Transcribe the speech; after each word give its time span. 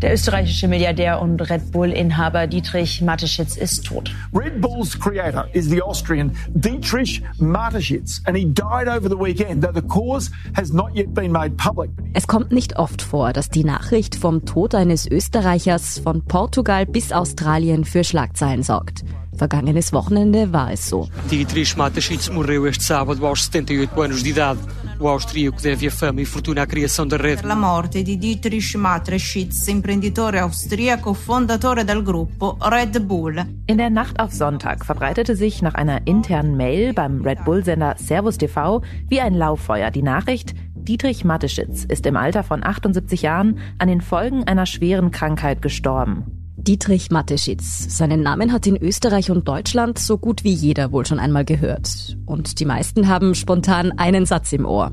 Der 0.00 0.12
österreichische 0.12 0.68
Milliardär 0.68 1.20
und 1.20 1.40
Red 1.50 1.72
Bull-Inhaber 1.72 2.46
Dietrich 2.46 3.02
Mateschitz 3.02 3.56
ist 3.56 3.84
tot. 3.84 4.14
Red 4.32 4.60
Bull's 4.60 4.96
creator 4.96 5.48
is 5.54 5.68
the 5.68 5.82
Austrian 5.82 6.30
Dietrich 6.54 7.20
Mateschitz 7.40 8.22
and 8.24 8.36
he 8.36 8.44
died 8.44 8.86
over 8.86 9.08
the 9.08 9.18
weekend, 9.18 9.64
though 9.64 9.74
the 9.74 9.82
cause 9.82 10.30
has 10.56 10.72
not 10.72 10.94
yet 10.94 11.12
been 11.14 11.32
made 11.32 11.56
public. 11.56 11.90
Es 12.14 12.28
kommt 12.28 12.52
nicht 12.52 12.78
oft 12.78 13.02
vor, 13.02 13.32
dass 13.32 13.48
die 13.48 13.64
Nachricht 13.64 14.14
vom 14.14 14.44
Tod 14.44 14.76
eines 14.76 15.10
Österreichers 15.10 15.98
von 15.98 16.24
Portugal 16.24 16.86
bis 16.86 17.10
Australien 17.10 17.84
für 17.84 18.04
Schlagzeilen 18.04 18.62
sorgt. 18.62 19.04
Vergangenes 19.38 19.92
Wochenende 19.92 20.52
war 20.52 20.72
es 20.72 20.88
so. 20.88 21.08
Dietrich 21.30 21.76
Mateschitz 21.76 22.28
morreu 22.28 22.66
este 22.66 22.84
sábado 22.84 23.24
aos 23.24 23.44
78 23.44 24.02
anos 24.02 24.22
de 24.22 24.30
idade. 24.30 24.60
O 24.98 25.06
austríaco 25.06 25.62
deve 25.62 25.86
a 25.86 25.90
fama 25.92 26.20
e 26.20 26.24
fortuna 26.24 26.62
à 26.62 26.66
criação 26.66 27.06
da 27.06 27.16
rede. 27.16 27.46
La 27.46 27.54
morte 27.54 28.02
di 28.02 28.16
Dietrich 28.16 28.76
Mateschitz, 28.76 29.68
imprenditore 29.68 30.40
austriaco, 30.40 31.14
fondatore 31.14 31.84
del 31.84 32.02
gruppo 32.02 32.58
Red 32.60 32.98
Bull. 33.00 33.46
In 33.68 33.76
der 33.76 33.90
Nacht 33.90 34.18
auf 34.18 34.32
Sonntag 34.32 34.84
verbreitete 34.84 35.36
sich 35.36 35.62
nach 35.62 35.74
einer 35.74 36.04
internen 36.06 36.56
Mail 36.56 36.92
beim 36.92 37.22
Red 37.22 37.44
Bull-Sender 37.44 37.94
Servus 37.96 38.38
TV 38.38 38.82
wie 39.08 39.20
ein 39.20 39.34
Lauffeuer 39.34 39.92
die 39.92 40.02
Nachricht, 40.02 40.54
Dietrich 40.74 41.24
Mateschitz 41.24 41.84
ist 41.84 42.06
im 42.06 42.16
Alter 42.16 42.42
von 42.42 42.64
78 42.64 43.20
Jahren 43.22 43.58
an 43.78 43.88
den 43.88 44.00
Folgen 44.00 44.44
einer 44.44 44.64
schweren 44.64 45.10
Krankheit 45.10 45.60
gestorben. 45.60 46.37
Dietrich 46.60 47.12
Mateschitz. 47.12 47.96
Seinen 47.96 48.22
Namen 48.22 48.52
hat 48.52 48.66
in 48.66 48.76
Österreich 48.76 49.30
und 49.30 49.46
Deutschland 49.46 49.96
so 49.98 50.18
gut 50.18 50.42
wie 50.42 50.52
jeder 50.52 50.90
wohl 50.90 51.06
schon 51.06 51.20
einmal 51.20 51.44
gehört. 51.44 52.18
Und 52.26 52.58
die 52.58 52.64
meisten 52.64 53.06
haben 53.06 53.36
spontan 53.36 53.92
einen 53.92 54.26
Satz 54.26 54.52
im 54.52 54.66
Ohr. 54.66 54.90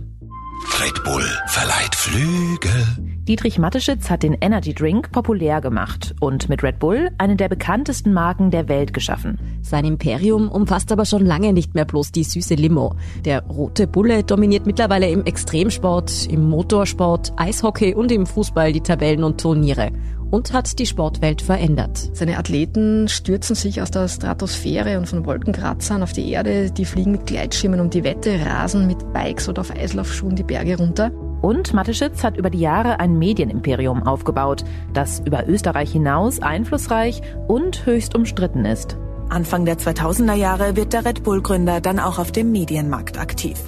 Red 0.79 1.03
Bull 1.03 1.25
verleiht 1.47 1.95
Flügel. 1.95 2.85
Dietrich 3.27 3.57
Mateschitz 3.57 4.11
hat 4.11 4.21
den 4.21 4.37
Energy 4.39 4.75
Drink 4.75 5.11
populär 5.11 5.59
gemacht 5.59 6.13
und 6.19 6.47
mit 6.49 6.61
Red 6.61 6.77
Bull 6.77 7.09
eine 7.17 7.35
der 7.35 7.49
bekanntesten 7.49 8.13
Marken 8.13 8.51
der 8.51 8.69
Welt 8.69 8.93
geschaffen. 8.93 9.39
Sein 9.63 9.85
Imperium 9.85 10.49
umfasst 10.49 10.91
aber 10.91 11.05
schon 11.05 11.25
lange 11.25 11.51
nicht 11.51 11.73
mehr 11.73 11.85
bloß 11.85 12.11
die 12.11 12.23
süße 12.23 12.53
Limo. 12.53 12.95
Der 13.25 13.41
rote 13.43 13.87
Bulle 13.87 14.23
dominiert 14.23 14.67
mittlerweile 14.67 15.09
im 15.09 15.25
Extremsport, 15.25 16.27
im 16.27 16.47
Motorsport, 16.47 17.33
Eishockey 17.37 17.95
und 17.95 18.11
im 18.11 18.27
Fußball 18.27 18.71
die 18.71 18.81
Tabellen 18.81 19.23
und 19.23 19.41
Turniere 19.41 19.91
und 20.31 20.53
hat 20.53 20.79
die 20.79 20.85
Sportwelt 20.85 21.41
verändert. 21.41 22.09
Seine 22.13 22.37
Athleten 22.37 23.07
stürzen 23.07 23.55
sich 23.55 23.81
aus 23.81 23.91
der 23.91 24.07
Stratosphäre 24.07 24.97
und 24.97 25.07
von 25.07 25.25
Wolkenkratzern 25.25 26.03
auf 26.03 26.13
die 26.13 26.31
Erde, 26.31 26.71
die 26.71 26.85
fliegen 26.85 27.11
mit 27.11 27.25
Gleitschirmen 27.25 27.79
um 27.79 27.89
die 27.89 28.03
Wette, 28.03 28.39
rasen 28.45 28.87
mit 28.87 29.13
Bikes 29.13 29.49
oder 29.49 29.61
auf 29.61 29.71
Eislaufschuhen 29.71 30.35
die 30.35 30.43
Berge 30.43 30.77
runter. 30.77 31.11
Und 31.41 31.73
Mateschitz 31.73 32.23
hat 32.23 32.37
über 32.37 32.49
die 32.49 32.59
Jahre 32.59 32.99
ein 32.99 33.19
Medienimperium 33.19 34.03
aufgebaut, 34.03 34.63
das 34.93 35.19
über 35.19 35.47
Österreich 35.47 35.91
hinaus 35.91 36.41
einflussreich 36.41 37.21
und 37.47 37.85
höchst 37.85 38.15
umstritten 38.15 38.65
ist. 38.65 38.97
Anfang 39.29 39.65
der 39.65 39.77
2000er 39.77 40.33
Jahre 40.33 40.75
wird 40.75 40.93
der 40.93 41.05
Red 41.05 41.23
Bull-Gründer 41.23 41.81
dann 41.81 41.99
auch 41.99 42.19
auf 42.19 42.31
dem 42.31 42.51
Medienmarkt 42.51 43.19
aktiv. 43.19 43.59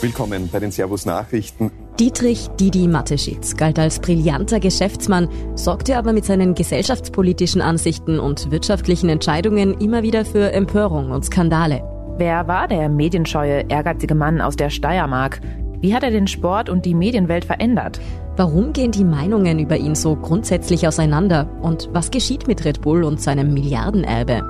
Willkommen 0.00 0.48
bei 0.50 0.60
den 0.60 0.70
Servus 0.70 1.04
Nachrichten. 1.04 1.70
Dietrich 1.98 2.48
Didi 2.58 2.88
Mateschitz 2.88 3.56
galt 3.56 3.78
als 3.78 4.00
brillanter 4.00 4.60
Geschäftsmann, 4.60 5.28
sorgte 5.54 5.96
aber 5.98 6.12
mit 6.12 6.24
seinen 6.24 6.54
gesellschaftspolitischen 6.54 7.60
Ansichten 7.60 8.18
und 8.18 8.50
wirtschaftlichen 8.50 9.08
Entscheidungen 9.08 9.74
immer 9.80 10.02
wieder 10.02 10.24
für 10.24 10.52
Empörung 10.52 11.10
und 11.10 11.24
Skandale. 11.24 11.82
Wer 12.16 12.46
war 12.48 12.68
der 12.68 12.88
medienscheue, 12.88 13.64
ehrgeizige 13.68 14.14
Mann 14.14 14.40
aus 14.40 14.56
der 14.56 14.70
Steiermark? 14.70 15.40
Wie 15.80 15.94
hat 15.94 16.02
er 16.02 16.10
den 16.10 16.26
Sport 16.26 16.68
und 16.68 16.84
die 16.84 16.94
Medienwelt 16.94 17.44
verändert? 17.44 18.00
Warum 18.36 18.72
gehen 18.72 18.92
die 18.92 19.04
Meinungen 19.04 19.58
über 19.58 19.76
ihn 19.76 19.94
so 19.94 20.16
grundsätzlich 20.16 20.86
auseinander? 20.86 21.48
Und 21.62 21.88
was 21.92 22.10
geschieht 22.10 22.46
mit 22.46 22.64
Red 22.64 22.82
Bull 22.82 23.04
und 23.04 23.20
seinem 23.20 23.52
Milliardenerbe? 23.52 24.42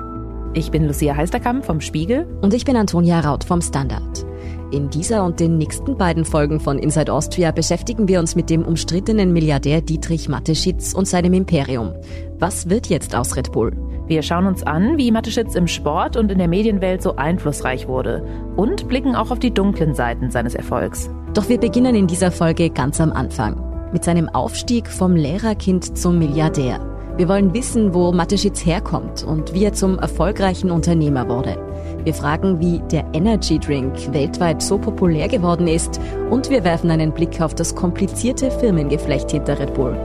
Ich 0.53 0.71
bin 0.71 0.85
Lucia 0.85 1.15
Heisterkamp 1.15 1.65
vom 1.65 1.79
Spiegel. 1.79 2.27
Und 2.41 2.53
ich 2.53 2.65
bin 2.65 2.75
Antonia 2.75 3.21
Raut 3.21 3.45
vom 3.45 3.61
Standard. 3.61 4.25
In 4.71 4.89
dieser 4.89 5.25
und 5.25 5.41
den 5.41 5.57
nächsten 5.57 5.97
beiden 5.97 6.23
Folgen 6.23 6.61
von 6.61 6.79
Inside 6.79 7.11
Austria 7.11 7.51
beschäftigen 7.51 8.07
wir 8.07 8.21
uns 8.21 8.37
mit 8.37 8.49
dem 8.49 8.63
umstrittenen 8.63 9.33
Milliardär 9.33 9.81
Dietrich 9.81 10.29
Mateschitz 10.29 10.93
und 10.93 11.09
seinem 11.09 11.33
Imperium. 11.33 11.91
Was 12.39 12.69
wird 12.69 12.87
jetzt 12.87 13.13
aus 13.13 13.35
Red 13.35 13.51
Bull? 13.51 13.73
Wir 14.07 14.21
schauen 14.21 14.45
uns 14.45 14.63
an, 14.63 14.97
wie 14.97 15.11
Mateschitz 15.11 15.55
im 15.55 15.67
Sport 15.67 16.15
und 16.15 16.31
in 16.31 16.37
der 16.37 16.47
Medienwelt 16.47 17.01
so 17.01 17.17
einflussreich 17.17 17.89
wurde 17.89 18.25
und 18.55 18.87
blicken 18.87 19.13
auch 19.13 19.29
auf 19.29 19.39
die 19.39 19.53
dunklen 19.53 19.93
Seiten 19.93 20.31
seines 20.31 20.55
Erfolgs. 20.55 21.09
Doch 21.33 21.49
wir 21.49 21.59
beginnen 21.59 21.93
in 21.93 22.07
dieser 22.07 22.31
Folge 22.31 22.69
ganz 22.69 23.01
am 23.01 23.11
Anfang. 23.11 23.61
Mit 23.91 24.05
seinem 24.05 24.29
Aufstieg 24.29 24.87
vom 24.87 25.17
Lehrerkind 25.17 25.97
zum 25.97 26.17
Milliardär. 26.17 26.79
Wir 27.17 27.27
wollen 27.27 27.53
wissen, 27.53 27.93
wo 27.93 28.13
Mateschitz 28.13 28.65
herkommt 28.65 29.25
und 29.25 29.53
wie 29.53 29.65
er 29.65 29.73
zum 29.73 29.99
erfolgreichen 29.99 30.71
Unternehmer 30.71 31.27
wurde. 31.27 31.57
Wir 32.03 32.15
fragen, 32.15 32.59
wie 32.59 32.79
der 32.91 33.05
Energy 33.13 33.59
Drink 33.59 34.11
weltweit 34.11 34.63
so 34.63 34.79
populär 34.79 35.27
geworden 35.27 35.67
ist 35.67 35.99
und 36.31 36.49
wir 36.49 36.63
werfen 36.63 36.89
einen 36.89 37.11
Blick 37.13 37.39
auf 37.41 37.53
das 37.53 37.75
komplizierte 37.75 38.49
Firmengeflecht 38.49 39.29
hinter 39.29 39.59
Red 39.59 39.75
Bull. 39.75 39.95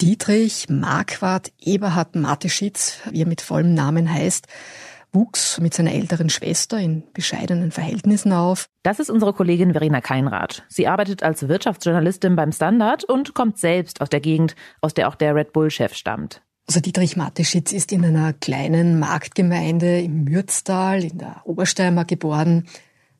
Dietrich 0.00 0.70
Marquardt 0.70 1.52
Eberhard 1.60 2.16
Mateschitz, 2.16 2.98
wie 3.10 3.22
er 3.22 3.26
mit 3.26 3.42
vollem 3.42 3.74
Namen 3.74 4.10
heißt, 4.10 4.46
wuchs 5.12 5.58
mit 5.60 5.74
seiner 5.74 5.92
älteren 5.92 6.30
Schwester 6.30 6.78
in 6.78 7.02
bescheidenen 7.12 7.70
Verhältnissen 7.70 8.32
auf. 8.32 8.68
Das 8.82 8.98
ist 8.98 9.10
unsere 9.10 9.32
Kollegin 9.32 9.72
Verena 9.72 10.00
Keinrath. 10.00 10.64
Sie 10.68 10.86
arbeitet 10.86 11.22
als 11.22 11.48
Wirtschaftsjournalistin 11.48 12.36
beim 12.36 12.52
Standard 12.52 13.04
und 13.04 13.34
kommt 13.34 13.58
selbst 13.58 14.00
aus 14.00 14.10
der 14.10 14.20
Gegend, 14.20 14.54
aus 14.80 14.94
der 14.94 15.08
auch 15.08 15.14
der 15.14 15.34
Red 15.34 15.52
Bull-Chef 15.52 15.94
stammt. 15.94 16.42
Also 16.66 16.80
Dietrich 16.80 17.16
Mateschitz 17.16 17.72
ist 17.72 17.92
in 17.92 18.04
einer 18.04 18.34
kleinen 18.34 18.98
Marktgemeinde 18.98 20.00
im 20.00 20.24
Mürztal 20.24 21.02
in 21.02 21.16
der 21.16 21.40
Obersteiermark 21.44 22.08
geboren. 22.08 22.68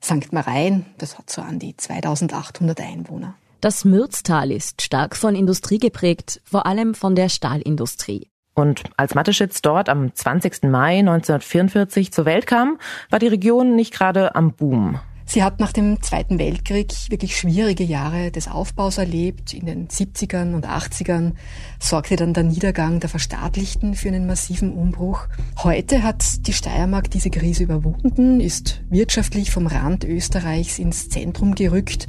St. 0.05 0.33
Marein, 0.33 0.85
das 0.99 1.19
hat 1.19 1.31
so 1.31 1.41
an 1.41 1.59
die 1.59 1.75
2800 1.77 2.81
Einwohner. 2.81 3.37
Das 3.61 3.85
Mürztal 3.85 4.53
ist 4.53 4.83
stark 4.83 5.17
von 5.17 5.35
Industrie 5.35 5.79
geprägt, 5.79 6.41
vor 6.45 6.67
allem 6.67 6.95
von 6.95 7.17
der 7.17 7.29
Stahlindustrie. 7.29 8.29
Und 8.59 8.83
als 8.97 9.15
Mateschitz 9.15 9.63
dort 9.63 9.89
am 9.89 10.13
20. 10.13 10.65
Mai 10.65 10.99
1944 10.99 12.13
zur 12.13 12.25
Welt 12.25 12.49
kam, 12.49 12.79
war 13.09 13.21
die 13.21 13.29
Region 13.29 13.77
nicht 13.77 13.95
gerade 13.95 14.35
am 14.35 14.53
Boom. 14.53 14.99
Sie 15.27 15.45
hat 15.45 15.61
nach 15.61 15.73
dem 15.73 16.03
Zweiten 16.03 16.41
Weltkrieg 16.41 16.93
wirklich 17.09 17.37
schwierige 17.37 17.85
Jahre 17.85 18.33
des 18.33 18.49
Aufbaus 18.49 18.99
erlebt. 18.99 19.55
In 19.55 19.67
den 19.67 19.87
70ern 19.87 20.55
und 20.55 20.67
80ern 20.67 21.35
sorgte 21.79 22.17
dann 22.17 22.35
der 22.35 22.43
Niedergang 22.43 22.99
der 22.99 23.11
Verstaatlichten 23.11 23.95
für 23.95 24.09
einen 24.09 24.27
massiven 24.27 24.73
Umbruch. 24.73 25.29
Heute 25.63 26.03
hat 26.03 26.47
die 26.49 26.53
Steiermark 26.53 27.11
diese 27.11 27.31
Krise 27.31 27.63
überwunden, 27.63 28.41
ist 28.41 28.83
wirtschaftlich 28.91 29.53
vom 29.53 29.69
Rand 29.69 30.03
Österreichs 30.03 30.81
ins 30.81 31.11
Zentrum 31.11 31.55
gerückt. 31.55 32.09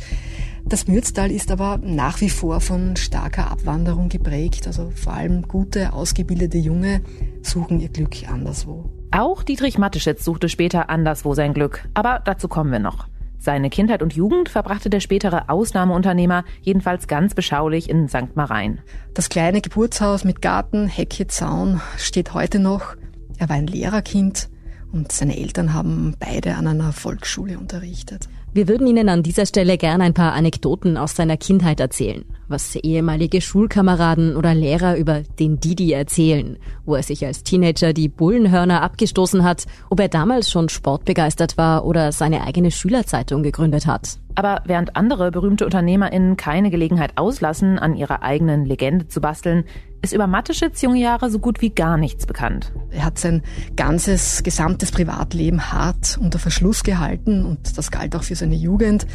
Das 0.65 0.87
Mürztal 0.87 1.31
ist 1.31 1.51
aber 1.51 1.79
nach 1.81 2.21
wie 2.21 2.29
vor 2.29 2.61
von 2.61 2.95
starker 2.95 3.49
Abwanderung 3.51 4.09
geprägt. 4.09 4.67
Also 4.67 4.91
vor 4.95 5.13
allem 5.13 5.43
gute, 5.47 5.93
ausgebildete 5.93 6.57
Junge 6.57 7.01
suchen 7.41 7.79
ihr 7.79 7.89
Glück 7.89 8.29
anderswo. 8.29 8.89
Auch 9.11 9.43
Dietrich 9.43 9.77
Mateschitz 9.77 10.23
suchte 10.23 10.49
später 10.49 10.89
anderswo 10.89 11.33
sein 11.33 11.53
Glück. 11.53 11.87
Aber 11.93 12.21
dazu 12.23 12.47
kommen 12.47 12.71
wir 12.71 12.79
noch. 12.79 13.07
Seine 13.41 13.69
Kindheit 13.69 14.03
und 14.03 14.13
Jugend 14.13 14.49
verbrachte 14.49 14.89
der 14.89 14.99
spätere 14.99 15.49
Ausnahmeunternehmer 15.49 16.43
jedenfalls 16.61 17.07
ganz 17.07 17.33
beschaulich 17.33 17.89
in 17.89 18.09
St. 18.09 18.35
Marein. 18.35 18.81
Das 19.13 19.29
kleine 19.29 19.61
Geburtshaus 19.61 20.25
mit 20.25 20.41
Garten, 20.41 20.87
Hecke, 20.87 21.25
Zaun 21.27 21.79
steht 21.97 22.33
heute 22.33 22.59
noch. 22.59 22.95
Er 23.37 23.47
war 23.47 23.55
ein 23.55 23.67
Lehrerkind 23.67 24.49
und 24.91 25.13
seine 25.13 25.37
Eltern 25.37 25.73
haben 25.73 26.15
beide 26.19 26.55
an 26.55 26.67
einer 26.67 26.91
Volksschule 26.91 27.57
unterrichtet. 27.57 28.27
Wir 28.51 28.67
würden 28.67 28.87
Ihnen 28.87 29.09
an 29.09 29.21
dieser 29.21 29.45
Stelle 29.45 29.77
gern 29.77 30.01
ein 30.01 30.15
paar 30.15 30.33
Anekdoten 30.33 30.97
aus 30.97 31.15
seiner 31.15 31.37
Kindheit 31.37 31.79
erzählen, 31.79 32.25
was 32.47 32.75
ehemalige 32.75 33.41
Schulkameraden 33.41 34.35
oder 34.35 34.55
Lehrer 34.55 34.97
über 34.97 35.21
den 35.37 35.59
Didi 35.59 35.91
erzählen, 35.91 36.57
wo 36.83 36.95
er 36.95 37.03
sich 37.03 37.23
als 37.23 37.43
Teenager 37.43 37.93
die 37.93 38.09
Bullenhörner 38.09 38.81
abgestoßen 38.81 39.43
hat, 39.43 39.67
ob 39.91 39.99
er 39.99 40.07
damals 40.07 40.49
schon 40.49 40.67
sportbegeistert 40.67 41.57
war 41.57 41.85
oder 41.85 42.11
seine 42.11 42.43
eigene 42.43 42.71
Schülerzeitung 42.71 43.43
gegründet 43.43 43.85
hat. 43.85 44.17
Aber 44.33 44.63
während 44.65 44.95
andere 44.95 45.29
berühmte 45.29 45.65
UnternehmerInnen 45.65 46.35
keine 46.35 46.71
Gelegenheit 46.71 47.17
auslassen, 47.17 47.77
an 47.77 47.95
ihrer 47.95 48.23
eigenen 48.23 48.65
Legende 48.65 49.07
zu 49.07 49.21
basteln, 49.21 49.65
ist 50.01 50.13
über 50.13 50.27
Mateschitz 50.27 50.81
junge 50.81 50.99
Jahre 50.99 51.29
so 51.29 51.39
gut 51.39 51.61
wie 51.61 51.69
gar 51.69 51.97
nichts 51.97 52.25
bekannt. 52.25 52.71
Er 52.89 53.03
hat 53.03 53.19
sein 53.19 53.43
ganzes 53.75 54.43
gesamtes 54.43 54.91
Privatleben 54.91 55.71
hart 55.71 56.17
unter 56.21 56.39
Verschluss 56.39 56.83
gehalten 56.83 57.45
und 57.45 57.77
das 57.77 57.91
galt 57.91 58.15
auch 58.15 58.23
für 58.23 58.35
seine 58.35 58.55
Jugend. 58.55 59.05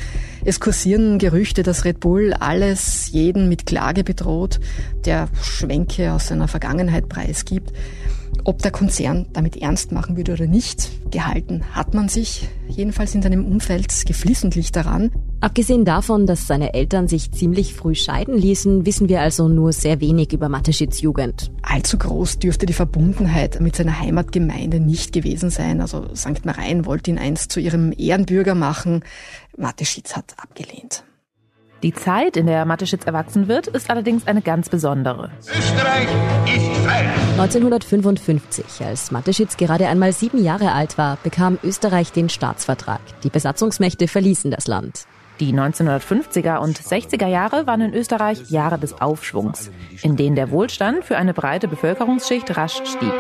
Es 0.45 0.61
kursieren 0.61 1.19
Gerüchte, 1.19 1.63
dass 1.63 1.85
Red 1.85 2.01
Bull 2.01 2.35
alles 2.35 3.11
jeden 3.11 3.49
mit 3.49 3.67
Klage 3.67 4.05
bedroht, 4.05 4.61
der 5.05 5.29
Schwänke 5.43 6.13
aus 6.13 6.29
seiner 6.29 6.49
Vergangenheit 6.49 7.09
preisgibt. 7.09 7.73
Ob 8.45 8.61
der 8.61 8.71
Konzern 8.71 9.27
damit 9.33 9.57
ernst 9.57 9.91
machen 9.91 10.17
würde 10.17 10.35
oder 10.35 10.47
nicht, 10.47 11.11
gehalten 11.11 11.65
hat 11.73 11.95
man 11.95 12.09
sich 12.09 12.49
jedenfalls 12.69 13.15
in 13.15 13.23
seinem 13.23 13.47
Umfeld 13.47 14.05
geflissentlich 14.07 14.71
daran. 14.71 15.11
Abgesehen 15.41 15.85
davon, 15.85 16.27
dass 16.27 16.47
seine 16.47 16.75
Eltern 16.75 17.09
sich 17.09 17.33
ziemlich 17.33 17.75
früh 17.75 17.95
scheiden 17.95 18.37
ließen, 18.37 18.87
wissen 18.87 19.09
wir 19.09 19.21
also 19.21 19.49
nur 19.49 19.73
sehr 19.73 20.01
wenig 20.01 20.33
über 20.33 20.49
Mateschitz 20.49 21.01
Jugend. 21.01 21.51
Allzu 21.63 21.99
groß 21.99 22.39
dürfte 22.39 22.67
die 22.67 22.73
Verbundenheit 22.73 23.61
mit 23.61 23.77
seiner 23.77 23.99
Heimatgemeinde 23.99 24.81
nicht 24.81 25.13
gewesen 25.13 25.51
sein. 25.51 25.81
Also 25.81 26.15
St. 26.15 26.45
Marein 26.45 26.87
wollte 26.87 27.11
ihn 27.11 27.19
einst 27.19 27.53
zu 27.53 27.61
ihrem 27.61 27.93
Ehrenbürger 27.97 28.55
machen. 28.55 29.05
Mateschitz 29.57 30.17
hat 30.17 30.35
abgelehnt. 30.37 31.05
Die 31.83 31.93
Zeit, 31.93 32.39
in 32.39 32.47
der 32.47 32.65
Mateschitz 32.65 33.05
erwachsen 33.05 33.47
wird, 33.47 33.67
ist 33.67 33.91
allerdings 33.91 34.27
eine 34.27 34.41
ganz 34.41 34.71
besondere. 34.71 35.31
Österreich 35.41 36.09
ist 36.47 36.77
frei. 36.79 37.14
1955, 37.37 38.87
als 38.87 39.11
Mateschitz 39.11 39.57
gerade 39.57 39.89
einmal 39.89 40.13
sieben 40.13 40.43
Jahre 40.43 40.71
alt 40.71 40.97
war, 40.99 41.19
bekam 41.25 41.59
Österreich 41.65 42.13
den 42.13 42.29
Staatsvertrag. 42.29 43.01
Die 43.25 43.29
Besatzungsmächte 43.29 44.07
verließen 44.07 44.53
das 44.53 44.69
Land. 44.69 45.07
Die 45.41 45.53
1950er 45.53 46.59
und 46.59 46.79
60er 46.79 47.27
Jahre 47.27 47.67
waren 47.67 47.81
in 47.81 47.93
Österreich 47.93 48.51
Jahre 48.51 48.79
des 48.79 49.01
Aufschwungs, 49.01 49.73
in 50.03 50.15
denen 50.15 50.37
der 50.37 50.53
Wohlstand 50.53 51.05
für 51.05 51.17
eine 51.17 51.35
breite 51.35 51.67
Bevölkerungsschicht 51.67 52.57
rasch 52.57 52.81
stieg. 52.85 53.13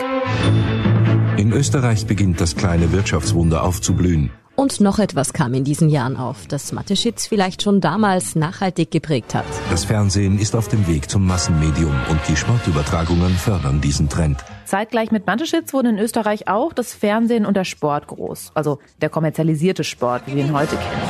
In 1.36 1.52
Österreich 1.52 2.06
beginnt 2.06 2.40
das 2.40 2.54
kleine 2.54 2.92
Wirtschaftswunder 2.92 3.64
aufzublühen. 3.64 4.30
Und 4.56 4.80
noch 4.80 5.00
etwas 5.00 5.32
kam 5.32 5.52
in 5.52 5.64
diesen 5.64 5.88
Jahren 5.88 6.16
auf, 6.16 6.46
das 6.46 6.70
Mateschitz 6.70 7.26
vielleicht 7.26 7.62
schon 7.62 7.80
damals 7.80 8.36
nachhaltig 8.36 8.90
geprägt 8.90 9.34
hat. 9.34 9.44
Das 9.68 9.84
Fernsehen 9.84 10.38
ist 10.38 10.54
auf 10.54 10.68
dem 10.68 10.86
Weg 10.86 11.10
zum 11.10 11.26
Massenmedium 11.26 11.94
und 12.08 12.20
die 12.28 12.36
Sportübertragungen 12.36 13.34
fördern 13.34 13.80
diesen 13.80 14.08
Trend. 14.08 14.44
Zeitgleich 14.64 15.10
mit 15.10 15.26
Mateschitz 15.26 15.72
wurden 15.72 15.96
in 15.96 15.98
Österreich 15.98 16.46
auch 16.46 16.72
das 16.72 16.94
Fernsehen 16.94 17.46
und 17.46 17.56
der 17.56 17.64
Sport 17.64 18.06
groß, 18.06 18.52
also 18.54 18.78
der 19.00 19.08
kommerzialisierte 19.08 19.82
Sport, 19.82 20.22
wie 20.26 20.36
wir 20.36 20.44
ihn 20.44 20.52
heute 20.52 20.76
kennen. 20.76 21.02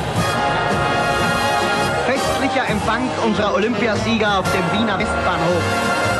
Festlicher 2.07 2.67
Empfang 2.67 3.07
unserer 3.25 3.53
Olympiasieger 3.53 4.39
auf 4.39 4.51
dem 4.51 4.79
Wiener 4.79 4.97
Westbahnhof. 4.97 5.63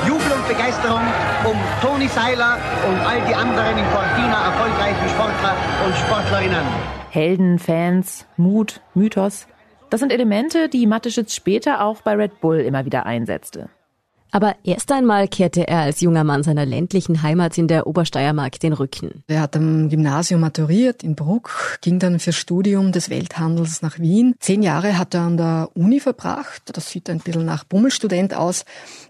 Jubel 0.08 0.32
und 0.32 0.48
Begeisterung 0.48 1.02
um 1.44 1.58
Toni 1.82 2.08
Seiler 2.08 2.60
und 2.88 3.00
all 3.00 3.20
die 3.28 3.34
anderen 3.34 3.78
in 3.78 3.86
Cortina 3.92 4.46
erfolgreichen 4.46 5.10
Sportler 5.10 5.56
und 5.86 5.96
Sportlerinnen. 5.96 7.05
Helden, 7.16 7.60
Fans, 7.60 8.26
Mut, 8.36 8.82
Mythos. 8.94 9.48
Das 9.90 10.02
sind 10.02 10.12
Elemente, 10.12 10.68
die 10.68 10.86
Mateschitz 10.86 11.34
später 11.34 11.82
auch 11.82 12.02
bei 12.02 12.14
Red 12.14 12.42
Bull 12.42 12.58
immer 12.60 12.84
wieder 12.84 13.06
einsetzte. 13.06 13.70
Aber 14.32 14.58
erst 14.66 14.92
einmal 14.92 15.30
kehrte 15.30 15.66
er 15.66 15.80
als 15.80 16.02
junger 16.02 16.26
Mann 16.26 16.44
seiner 16.44 16.66
ländlichen 16.66 17.22
Heimat 17.22 17.58
in 17.58 17.70
der 17.70 17.88
Obersteiermark 17.88 18.60
den 18.60 18.74
Rücken. 18.74 19.24
Er 19.28 19.40
hat 19.40 19.56
am 19.56 19.88
Gymnasium 19.88 20.42
maturiert 20.42 21.04
in 21.04 21.16
Bruck, 21.16 21.80
ging 21.80 22.00
dann 22.00 22.20
fürs 22.20 22.36
Studium 22.36 22.92
des 22.92 23.10
Welthandels 23.10 23.82
nach 23.82 23.98
Wien. 23.98 24.36
Zehn 24.40 24.62
Jahre 24.62 24.98
hat 24.98 25.14
er 25.14 25.22
an 25.22 25.38
der 25.38 25.70
Uni 25.74 26.02
verbracht. 26.02 26.64
Das 26.74 26.90
sieht 26.90 27.10
ein 27.10 27.20
bisschen 27.20 27.46
nach 27.46 27.64
Bummelstudent 27.64 28.34
aus. 28.34 28.66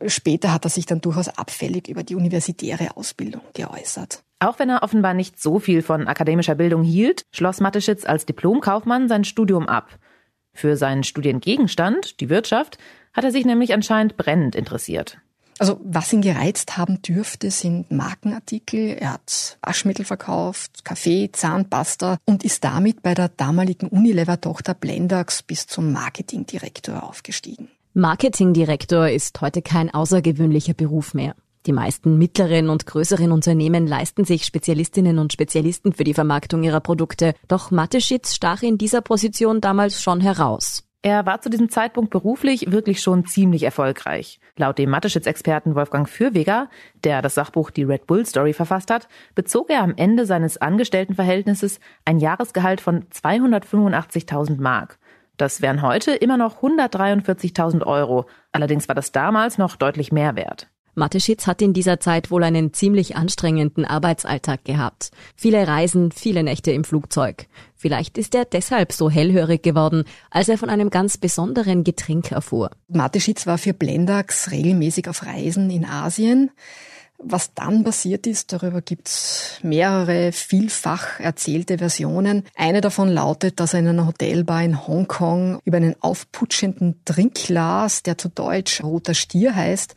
Später 0.06 0.54
hat 0.54 0.64
er 0.66 0.70
sich 0.70 0.86
dann 0.86 1.02
durchaus 1.02 1.30
abfällig 1.30 1.88
über 1.88 2.04
die 2.04 2.14
universitäre 2.14 2.96
Ausbildung 2.96 3.42
geäußert. 3.56 4.22
Auch 4.46 4.60
wenn 4.60 4.70
er 4.70 4.84
offenbar 4.84 5.16
nicht 5.16 5.42
so 5.42 5.58
viel 5.58 5.82
von 5.82 6.08
akademischer 6.08 6.54
Bildung 6.54 6.84
hielt, 6.84 7.24
schloss 7.32 7.62
Mateschitz 7.62 8.06
als 8.06 8.28
Diplomkaufmann 8.28 9.10
sein 9.10 9.24
Studium 9.24 9.68
ab. 9.68 9.98
Für 10.54 10.78
seinen 10.78 11.04
Studiengegenstand, 11.04 12.20
die 12.20 12.30
Wirtschaft, 12.30 12.78
hat 13.12 13.24
er 13.24 13.32
sich 13.32 13.44
nämlich 13.44 13.74
anscheinend 13.74 14.18
brennend 14.18 14.54
interessiert. 14.56 15.18
Also 15.58 15.80
was 15.84 16.14
ihn 16.14 16.22
gereizt 16.22 16.78
haben 16.78 17.02
dürfte, 17.02 17.50
sind 17.50 17.90
Markenartikel. 17.90 18.98
Er 19.00 19.14
hat 19.14 19.58
Waschmittel 19.64 20.06
verkauft, 20.06 20.86
Kaffee, 20.86 21.32
Zahnpasta 21.32 22.20
und 22.26 22.44
ist 22.44 22.64
damit 22.64 23.02
bei 23.02 23.16
der 23.16 23.30
damaligen 23.30 23.88
Unilever-Tochter 23.88 24.76
Blendax 24.76 25.42
bis 25.42 25.66
zum 25.66 25.92
Marketingdirektor 25.92 27.02
aufgestiegen. 27.02 27.70
Marketingdirektor 27.96 29.10
ist 29.10 29.42
heute 29.42 29.64
kein 29.64 29.92
außergewöhnlicher 29.92 30.76
Beruf 30.76 31.16
mehr. 31.16 31.34
Die 31.66 31.74
meisten 31.74 32.18
mittleren 32.18 32.70
und 32.70 32.86
größeren 32.86 33.32
Unternehmen 33.32 33.88
leisten 33.88 34.24
sich 34.24 34.46
Spezialistinnen 34.46 35.18
und 35.18 35.34
Spezialisten 35.34 35.94
für 35.94 36.04
die 36.04 36.14
Vermarktung 36.14 36.64
ihrer 36.64 36.80
Produkte. 36.80 37.34
Doch 37.48 37.72
Mateschitz 37.72 38.36
stach 38.36 38.62
in 38.62 38.78
dieser 38.78 39.02
Position 39.02 39.62
damals 39.62 40.02
schon 40.02 40.22
heraus. 40.22 40.84
Er 41.02 41.26
war 41.26 41.40
zu 41.42 41.50
diesem 41.50 41.70
Zeitpunkt 41.70 42.10
beruflich 42.10 42.72
wirklich 42.72 43.02
schon 43.02 43.26
ziemlich 43.26 43.64
erfolgreich. 43.64 44.40
Laut 44.58 44.80
dem 44.80 44.90
Mateschitz-Experten 44.90 45.76
Wolfgang 45.76 46.10
Fürweger, 46.10 46.70
der 47.04 47.22
das 47.22 47.36
Sachbuch 47.36 47.70
Die 47.70 47.84
Red 47.84 48.08
Bull 48.08 48.26
Story 48.26 48.54
verfasst 48.54 48.90
hat, 48.90 49.08
bezog 49.36 49.70
er 49.70 49.84
am 49.84 49.94
Ende 49.96 50.26
seines 50.26 50.58
Angestelltenverhältnisses 50.58 51.80
ein 52.06 52.20
Jahresgehalt 52.20 52.82
von 52.82 53.06
285.000 53.10 54.60
Mark. 54.60 54.98
Das 55.38 55.62
wären 55.62 55.82
heute 55.82 56.12
immer 56.12 56.38
noch 56.38 56.64
143.000 56.64 57.86
Euro. 57.86 58.26
Allerdings 58.52 58.88
war 58.88 58.96
das 58.96 59.12
damals 59.12 59.58
noch 59.58 59.76
deutlich 59.76 60.12
mehr 60.12 60.36
wert. 60.36 60.70
Mateschitz 60.96 61.46
hat 61.46 61.62
in 61.62 61.74
dieser 61.74 62.00
Zeit 62.00 62.32
wohl 62.32 62.44
einen 62.44 62.74
ziemlich 62.74 63.16
anstrengenden 63.16 63.86
Arbeitsalltag 63.86 64.64
gehabt. 64.64 65.12
Viele 65.36 65.68
Reisen, 65.68 66.12
viele 66.12 66.42
Nächte 66.42 66.72
im 66.72 66.84
Flugzeug. 66.84 67.48
Vielleicht 67.76 68.18
ist 68.18 68.34
er 68.34 68.46
deshalb 68.46 68.94
so 68.94 69.10
hellhörig 69.10 69.62
geworden, 69.62 70.06
als 70.32 70.50
er 70.50 70.58
von 70.58 70.70
einem 70.70 70.90
ganz 70.90 71.18
besonderen 71.18 71.84
Getränk 71.84 72.32
erfuhr. 72.32 72.72
Mateschitz 72.88 73.46
war 73.46 73.58
für 73.58 73.74
Blendax 73.74 74.52
regelmäßig 74.52 75.10
auf 75.10 75.26
Reisen 75.26 75.70
in 75.70 75.86
Asien. 75.86 76.52
Was 77.18 77.54
dann 77.54 77.84
passiert 77.84 78.28
ist, 78.28 78.52
darüber 78.52 78.82
gibt's 78.82 79.60
mehrere 79.64 80.32
vielfach 80.32 81.20
erzählte 81.20 81.78
Versionen. 81.78 82.44
Eine 82.56 82.82
davon 82.82 83.10
lautet, 83.10 83.60
dass 83.60 83.74
er 83.74 83.80
in 83.80 83.88
einer 83.88 84.08
Hotelbar 84.08 84.64
in 84.64 84.86
Hongkong 84.86 85.60
über 85.64 85.78
einen 85.78 85.96
aufputschenden 86.02 87.02
Trink 87.06 87.48
las, 87.50 88.04
der 88.04 88.18
zu 88.18 88.30
Deutsch 88.30 88.84
roter 88.84 89.14
Stier 89.14 89.56
heißt 89.56 89.96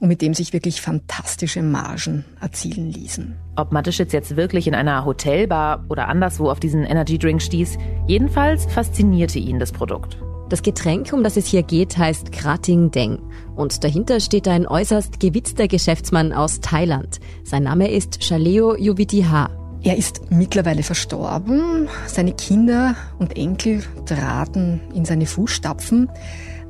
und 0.00 0.08
mit 0.08 0.22
dem 0.22 0.34
sich 0.34 0.52
wirklich 0.52 0.80
fantastische 0.80 1.62
Margen 1.62 2.24
erzielen 2.40 2.90
ließen. 2.90 3.36
Ob 3.54 3.70
Mateschitz 3.70 4.12
jetzt 4.12 4.36
wirklich 4.36 4.66
in 4.66 4.74
einer 4.74 5.04
Hotelbar 5.04 5.84
oder 5.88 6.08
anderswo 6.08 6.50
auf 6.50 6.58
diesen 6.58 6.84
Energy 6.84 7.18
Drink 7.18 7.40
stieß, 7.42 7.76
jedenfalls 8.06 8.66
faszinierte 8.66 9.38
ihn 9.38 9.58
das 9.58 9.72
Produkt. 9.72 10.18
Das 10.48 10.62
Getränk, 10.62 11.12
um 11.12 11.22
das 11.22 11.36
es 11.36 11.46
hier 11.46 11.62
geht, 11.62 11.96
heißt 11.96 12.32
Krating 12.32 12.90
Deng. 12.90 13.20
Und 13.54 13.84
dahinter 13.84 14.18
steht 14.18 14.48
ein 14.48 14.66
äußerst 14.66 15.20
gewitzter 15.20 15.68
Geschäftsmann 15.68 16.32
aus 16.32 16.60
Thailand. 16.60 17.20
Sein 17.44 17.62
Name 17.62 17.88
ist 17.88 18.18
Chaleo 18.20 18.74
Yuvitiha. 18.74 19.48
Er 19.82 19.96
ist 19.96 20.30
mittlerweile 20.30 20.82
verstorben. 20.82 21.88
Seine 22.06 22.32
Kinder 22.32 22.96
und 23.18 23.36
Enkel 23.36 23.82
traten 24.06 24.80
in 24.92 25.04
seine 25.04 25.26
Fußstapfen. 25.26 26.10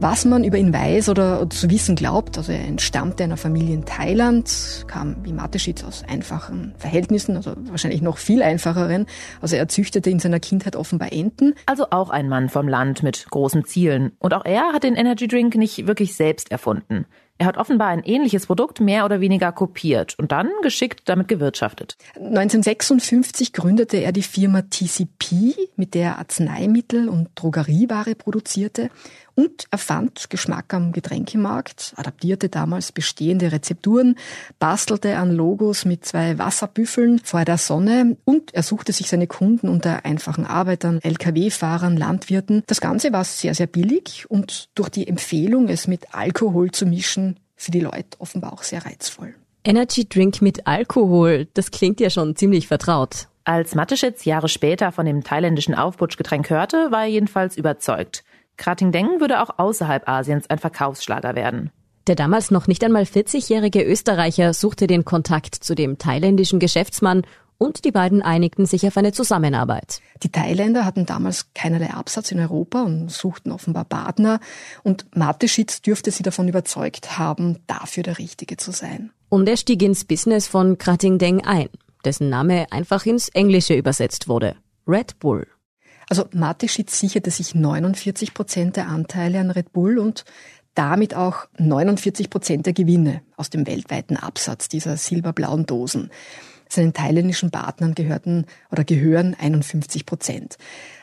Was 0.03 0.25
man 0.25 0.45
über 0.45 0.57
ihn 0.57 0.73
weiß 0.73 1.11
oder 1.11 1.51
zu 1.51 1.69
wissen 1.69 1.95
glaubt, 1.95 2.39
also 2.39 2.53
er 2.53 2.65
entstammte 2.65 3.23
einer 3.23 3.37
Familie 3.37 3.75
in 3.75 3.85
Thailand, 3.85 4.87
kam 4.87 5.17
wie 5.25 5.35
Mateschitz 5.35 5.85
aus 5.85 6.05
einfachen 6.09 6.75
Verhältnissen, 6.79 7.37
also 7.37 7.53
wahrscheinlich 7.67 8.01
noch 8.01 8.17
viel 8.17 8.43
einfacheren. 8.43 9.05
Also 9.43 9.57
er 9.57 9.69
züchtete 9.69 10.09
in 10.09 10.19
seiner 10.19 10.41
Kindheit 10.41 10.75
offenbar 10.75 11.13
Enten. 11.13 11.55
Also 11.67 11.89
auch 11.91 12.09
ein 12.09 12.31
Mann 12.31 12.49
vom 12.49 12.67
Land 12.67 13.03
mit 13.03 13.27
großen 13.31 13.67
Zielen. 13.67 14.13
Und 14.21 14.33
auch 14.33 14.47
er 14.47 14.73
hat 14.73 14.85
den 14.85 14.97
Energy 14.97 15.29
Drink 15.29 15.57
nicht 15.57 15.87
wirklich 15.87 16.15
selbst 16.15 16.51
erfunden. 16.51 17.05
Er 17.41 17.47
hat 17.47 17.57
offenbar 17.57 17.89
ein 17.89 18.03
ähnliches 18.05 18.47
Produkt 18.47 18.81
mehr 18.81 19.07
oder 19.07 19.23
weniger 19.23 19.51
kopiert 19.51 20.15
und 20.19 20.31
dann 20.31 20.51
geschickt 20.61 21.03
damit 21.07 21.27
gewirtschaftet. 21.27 21.97
1956 22.17 23.55
gründete 23.55 23.97
er 23.97 24.13
die 24.13 24.23
Firma 24.23 24.61
TCP, 24.61 25.55
mit 25.75 25.95
der 25.95 26.03
er 26.03 26.19
Arzneimittel 26.19 27.09
und 27.09 27.31
Drogerieware 27.37 28.15
produzierte 28.15 28.91
und 29.35 29.67
erfand 29.71 30.31
Geschmack 30.31 30.73
am 30.75 30.93
Getränkemarkt, 30.93 31.95
adaptierte 31.97 32.49
damals 32.49 32.93
bestehende 32.93 33.53
Rezepturen, 33.53 34.17
bastelte 34.59 35.17
an 35.17 35.31
Logos 35.31 35.85
mit 35.85 36.05
zwei 36.05 36.39
Wasserbüffeln 36.39 37.21
vor 37.21 37.45
der 37.45 37.59
Sonne 37.59 38.17
und 38.25 38.55
er 38.55 38.63
suchte 38.63 38.93
sich 38.93 39.09
seine 39.09 39.27
Kunden 39.27 39.69
unter 39.69 40.05
einfachen 40.05 40.47
Arbeitern, 40.47 41.01
Lkw-Fahrern, 41.03 41.97
Landwirten. 41.97 42.63
Das 42.67 42.81
Ganze 42.81 43.13
war 43.13 43.25
sehr, 43.25 43.55
sehr 43.55 43.67
billig 43.67 44.31
und 44.31 44.69
durch 44.75 44.89
die 44.89 45.09
Empfehlung, 45.09 45.69
es 45.69 45.87
mit 45.87 46.15
Alkohol 46.15 46.71
zu 46.71 46.87
mischen, 46.87 47.39
für 47.57 47.71
die 47.71 47.81
Leute 47.81 48.19
offenbar 48.19 48.53
auch 48.53 48.63
sehr 48.63 48.85
reizvoll. 48.85 49.35
Energy 49.63 50.09
Drink 50.09 50.41
mit 50.41 50.67
Alkohol, 50.67 51.47
das 51.53 51.71
klingt 51.71 52.01
ja 52.01 52.09
schon 52.09 52.35
ziemlich 52.35 52.67
vertraut. 52.67 53.29
Als 53.45 53.75
Mateschitz 53.75 54.25
Jahre 54.25 54.49
später 54.49 54.93
von 54.93 55.07
dem 55.07 55.25
thailändischen 55.25 55.75
Aufputschgetränk 55.75 56.51
hörte, 56.51 56.91
war 56.91 57.03
er 57.03 57.09
jedenfalls 57.11 57.57
überzeugt. 57.57 58.23
Krating 58.61 58.93
Deng 58.93 59.21
würde 59.21 59.41
auch 59.43 59.59
außerhalb 59.59 60.07
Asiens 60.07 60.49
ein 60.51 60.59
Verkaufsschlager 60.59 61.35
werden. 61.35 61.71
Der 62.07 62.15
damals 62.15 62.51
noch 62.51 62.67
nicht 62.67 62.85
einmal 62.85 63.05
40-jährige 63.05 63.83
Österreicher 63.83 64.53
suchte 64.53 64.87
den 64.87 65.07
Kontakt 65.07 65.55
zu 65.55 65.75
dem 65.75 65.97
thailändischen 65.97 66.61
Geschäftsmann 66.61 67.23
und 67.57 67.87
die 67.87 67.91
beiden 67.91 68.21
einigten 68.21 68.67
sich 68.67 68.87
auf 68.87 68.99
eine 68.99 69.13
Zusammenarbeit. 69.13 70.01
Die 70.23 70.31
Thailänder 70.31 70.85
hatten 70.85 71.07
damals 71.07 71.55
keinerlei 71.55 71.91
Absatz 71.91 72.33
in 72.33 72.39
Europa 72.39 72.83
und 72.83 73.11
suchten 73.11 73.51
offenbar 73.51 73.85
Partner 73.87 74.41
und 74.83 75.07
Mateschitz 75.17 75.81
dürfte 75.81 76.11
sie 76.11 76.23
davon 76.23 76.47
überzeugt 76.47 77.19
haben, 77.19 77.61
dafür 77.67 78.03
der 78.03 78.19
Richtige 78.19 78.59
zu 78.59 78.73
sein. 78.73 79.11
Und 79.31 79.49
er 79.49 79.57
stieg 79.57 79.83
ins 79.83 80.05
Business 80.05 80.47
von 80.47 80.77
Krating 80.77 81.17
Deng 81.17 81.47
ein, 81.47 81.71
dessen 82.05 82.29
Name 82.29 82.67
einfach 82.71 83.07
ins 83.07 83.29
Englische 83.31 83.75
übersetzt 83.75 84.29
wurde. 84.29 84.57
Red 84.87 85.19
Bull. 85.19 85.47
Also 86.11 86.25
Mateschitz 86.33 86.99
sicherte 86.99 87.31
sich 87.31 87.55
49 87.55 88.35
Prozent 88.35 88.77
der 88.77 88.89
Anteile 88.89 89.39
an 89.39 89.53
Red 89.53 89.73
Bull 89.73 89.97
und 89.97 90.25
damit 90.75 91.15
auch 91.15 91.47
49 91.59 92.31
Prozent 92.31 92.67
der 92.67 92.73
Gewinne 92.73 93.23
aus 93.37 93.49
dem 93.49 93.65
weltweiten 93.65 94.17
Absatz 94.17 94.69
dieser 94.69 94.97
silberblauen 94.97 95.67
Dosen. 95.67 96.11
Seinen 96.69 96.93
thailändischen 96.93 97.53
Partnern 97.53 97.95
gehörten 97.95 98.47
oder 98.73 98.83
gehören 98.83 99.37
51 99.39 100.05
Prozent. 100.05 100.59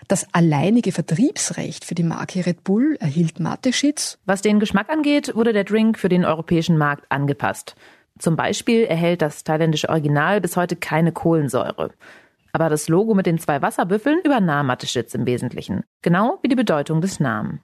Das 0.10 0.28
alleinige 0.34 0.92
Vertriebsrecht 0.92 1.86
für 1.86 1.96
die 1.96 2.04
Marke 2.04 2.46
Red 2.46 2.66
Bull 2.66 2.98
erhielt 3.00 3.40
Mateschitz. 3.40 4.18
Was 4.26 4.42
den 4.42 4.60
Geschmack 4.60 4.90
angeht, 4.90 5.36
wurde 5.36 5.54
der 5.54 5.64
Drink 5.64 5.98
für 5.98 6.10
den 6.10 6.26
europäischen 6.26 6.78
Markt 6.78 7.10
angepasst. 7.10 7.76
Zum 8.20 8.36
Beispiel 8.36 8.84
erhält 8.84 9.22
das 9.22 9.46
thailändische 9.46 9.88
Original 9.88 10.42
bis 10.42 10.58
heute 10.58 10.76
keine 10.76 11.14
Kohlensäure. 11.14 11.92
Aber 12.58 12.70
das 12.70 12.88
Logo 12.88 13.14
mit 13.14 13.28
den 13.28 13.38
zwei 13.38 13.62
Wasserbüffeln 13.62 14.20
übernahm 14.24 14.66
Mateschitz 14.66 15.14
im 15.14 15.28
Wesentlichen. 15.28 15.84
Genau 16.02 16.40
wie 16.42 16.48
die 16.48 16.56
Bedeutung 16.56 17.02
des 17.02 17.20
Namens. 17.20 17.60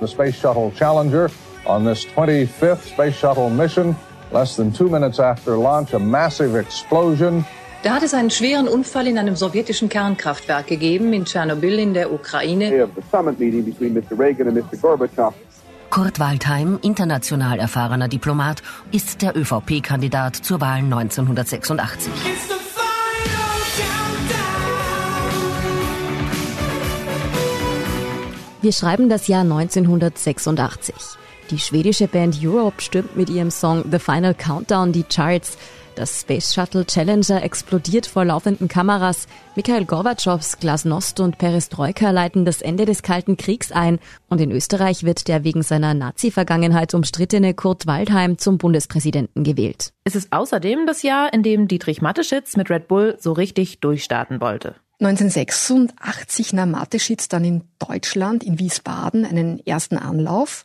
The 0.00 0.08
Space 0.08 0.34
Shuttle 0.34 0.72
Challenger 0.76 1.30
on 1.64 1.84
this 1.84 2.04
25th 2.16 2.88
Space 2.92 3.14
Shuttle 3.14 3.48
mission. 3.50 3.94
Less 4.32 4.56
than 4.56 4.72
two 4.72 4.88
minutes 4.88 5.20
after 5.20 5.56
launch, 5.56 5.94
a 5.94 6.00
massive 6.00 6.58
explosion. 6.58 7.44
Da 7.84 7.94
hat 7.94 8.02
es 8.02 8.14
einen 8.14 8.30
schweren 8.30 8.66
Unfall 8.66 9.06
in 9.06 9.16
einem 9.16 9.36
sowjetischen 9.36 9.88
Kernkraftwerk 9.88 10.66
gegeben, 10.66 11.12
in 11.12 11.24
Tschernobyl 11.24 11.78
in 11.78 11.94
der 11.94 12.12
Ukraine. 12.12 12.88
Kurt 15.90 16.18
Waldheim, 16.18 16.78
international 16.82 17.58
erfahrener 17.58 18.08
Diplomat, 18.08 18.62
ist 18.90 19.22
der 19.22 19.36
ÖVP-Kandidat 19.36 20.36
zur 20.36 20.60
Wahl 20.60 20.78
1986. 20.78 22.12
Wir 28.62 28.72
schreiben 28.72 29.08
das 29.08 29.28
Jahr 29.28 29.42
1986. 29.42 30.94
Die 31.50 31.58
schwedische 31.58 32.08
Band 32.08 32.38
Europe 32.42 32.80
stürmt 32.80 33.14
mit 33.14 33.28
ihrem 33.28 33.50
Song 33.50 33.84
The 33.90 33.98
Final 33.98 34.34
Countdown 34.34 34.92
die 34.92 35.02
Charts. 35.02 35.58
Das 35.96 36.22
Space 36.22 36.52
Shuttle 36.52 36.84
Challenger 36.84 37.44
explodiert 37.44 38.06
vor 38.06 38.24
laufenden 38.24 38.66
Kameras. 38.66 39.28
Mikhail 39.54 39.84
Gorbatschows 39.84 40.58
Glasnost 40.58 41.20
und 41.20 41.38
Perestroika 41.38 42.10
leiten 42.10 42.44
das 42.44 42.62
Ende 42.62 42.84
des 42.84 43.02
Kalten 43.02 43.36
Kriegs 43.36 43.70
ein. 43.70 44.00
Und 44.28 44.40
in 44.40 44.50
Österreich 44.50 45.04
wird 45.04 45.28
der 45.28 45.44
wegen 45.44 45.62
seiner 45.62 45.94
Nazi-Vergangenheit 45.94 46.94
umstrittene 46.94 47.54
Kurt 47.54 47.86
Waldheim 47.86 48.38
zum 48.38 48.58
Bundespräsidenten 48.58 49.44
gewählt. 49.44 49.92
Es 50.02 50.16
ist 50.16 50.32
außerdem 50.32 50.86
das 50.86 51.02
Jahr, 51.02 51.32
in 51.32 51.44
dem 51.44 51.68
Dietrich 51.68 52.02
Mateschitz 52.02 52.56
mit 52.56 52.70
Red 52.70 52.88
Bull 52.88 53.16
so 53.20 53.32
richtig 53.32 53.78
durchstarten 53.78 54.40
wollte. 54.40 54.74
1986 55.00 56.54
nahm 56.54 56.72
Mateschitz 56.72 57.28
dann 57.28 57.44
in 57.44 57.62
Deutschland, 57.78 58.42
in 58.42 58.58
Wiesbaden, 58.58 59.24
einen 59.24 59.64
ersten 59.64 59.98
Anlauf. 59.98 60.64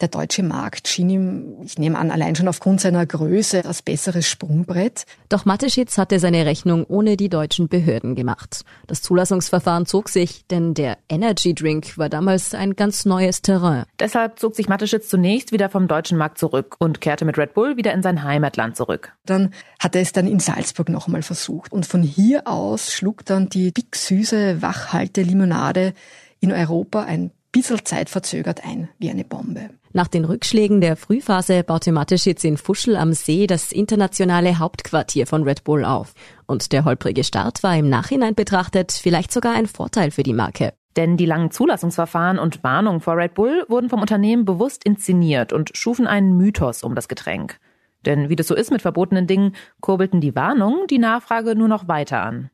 Der 0.00 0.08
deutsche 0.08 0.44
Markt 0.44 0.86
schien 0.86 1.10
ihm, 1.10 1.56
ich 1.64 1.76
nehme 1.76 1.98
an, 1.98 2.12
allein 2.12 2.36
schon 2.36 2.46
aufgrund 2.46 2.80
seiner 2.80 3.04
Größe 3.04 3.64
als 3.64 3.82
besseres 3.82 4.28
Sprungbrett. 4.28 5.04
Doch 5.28 5.44
Mateschitz 5.44 5.98
hatte 5.98 6.20
seine 6.20 6.46
Rechnung 6.46 6.84
ohne 6.84 7.16
die 7.16 7.28
deutschen 7.28 7.66
Behörden 7.66 8.14
gemacht. 8.14 8.64
Das 8.86 9.02
Zulassungsverfahren 9.02 9.86
zog 9.86 10.08
sich, 10.08 10.46
denn 10.46 10.74
der 10.74 10.98
Energy 11.08 11.52
Drink 11.52 11.98
war 11.98 12.08
damals 12.08 12.54
ein 12.54 12.76
ganz 12.76 13.06
neues 13.06 13.42
Terrain. 13.42 13.86
Deshalb 13.98 14.38
zog 14.38 14.54
sich 14.54 14.68
Mateschitz 14.68 15.08
zunächst 15.08 15.50
wieder 15.50 15.68
vom 15.68 15.88
deutschen 15.88 16.16
Markt 16.16 16.38
zurück 16.38 16.76
und 16.78 17.00
kehrte 17.00 17.24
mit 17.24 17.36
Red 17.36 17.54
Bull 17.54 17.76
wieder 17.76 17.92
in 17.92 18.02
sein 18.02 18.22
Heimatland 18.22 18.76
zurück. 18.76 19.16
Dann 19.26 19.52
hat 19.80 19.96
er 19.96 20.02
es 20.02 20.12
dann 20.12 20.28
in 20.28 20.38
Salzburg 20.38 20.90
nochmal 20.90 21.22
versucht. 21.22 21.72
Und 21.72 21.86
von 21.86 22.02
hier 22.04 22.46
aus 22.46 22.92
schlug 22.92 23.24
dann 23.24 23.48
die 23.48 23.72
big 23.72 23.96
süße 23.96 24.62
Wachhalte-Limonade 24.62 25.92
in 26.38 26.52
Europa 26.52 27.02
ein 27.02 27.32
bisschen 27.50 27.84
zeitverzögert 27.84 28.64
ein, 28.64 28.88
wie 28.98 29.10
eine 29.10 29.24
Bombe. 29.24 29.70
Nach 29.98 30.06
den 30.06 30.24
Rückschlägen 30.24 30.80
der 30.80 30.94
Frühphase 30.94 31.64
baute 31.64 31.90
Mateschitz 31.90 32.44
in 32.44 32.56
Fuschel 32.56 32.94
am 32.94 33.12
See 33.14 33.48
das 33.48 33.72
internationale 33.72 34.60
Hauptquartier 34.60 35.26
von 35.26 35.42
Red 35.42 35.64
Bull 35.64 35.84
auf. 35.84 36.14
Und 36.46 36.70
der 36.70 36.84
holprige 36.84 37.24
Start 37.24 37.64
war 37.64 37.76
im 37.76 37.88
Nachhinein 37.88 38.36
betrachtet 38.36 38.92
vielleicht 38.92 39.32
sogar 39.32 39.54
ein 39.56 39.66
Vorteil 39.66 40.12
für 40.12 40.22
die 40.22 40.34
Marke. 40.34 40.72
Denn 40.96 41.16
die 41.16 41.26
langen 41.26 41.50
Zulassungsverfahren 41.50 42.38
und 42.38 42.62
Warnungen 42.62 43.00
vor 43.00 43.16
Red 43.16 43.34
Bull 43.34 43.64
wurden 43.66 43.90
vom 43.90 44.00
Unternehmen 44.00 44.44
bewusst 44.44 44.84
inszeniert 44.84 45.52
und 45.52 45.76
schufen 45.76 46.06
einen 46.06 46.36
Mythos 46.36 46.84
um 46.84 46.94
das 46.94 47.08
Getränk. 47.08 47.58
Denn 48.06 48.28
wie 48.28 48.36
das 48.36 48.46
so 48.46 48.54
ist 48.54 48.70
mit 48.70 48.82
verbotenen 48.82 49.26
Dingen, 49.26 49.56
kurbelten 49.80 50.20
die 50.20 50.36
Warnungen 50.36 50.86
die 50.86 50.98
Nachfrage 50.98 51.56
nur 51.56 51.66
noch 51.66 51.88
weiter 51.88 52.22
an. 52.22 52.50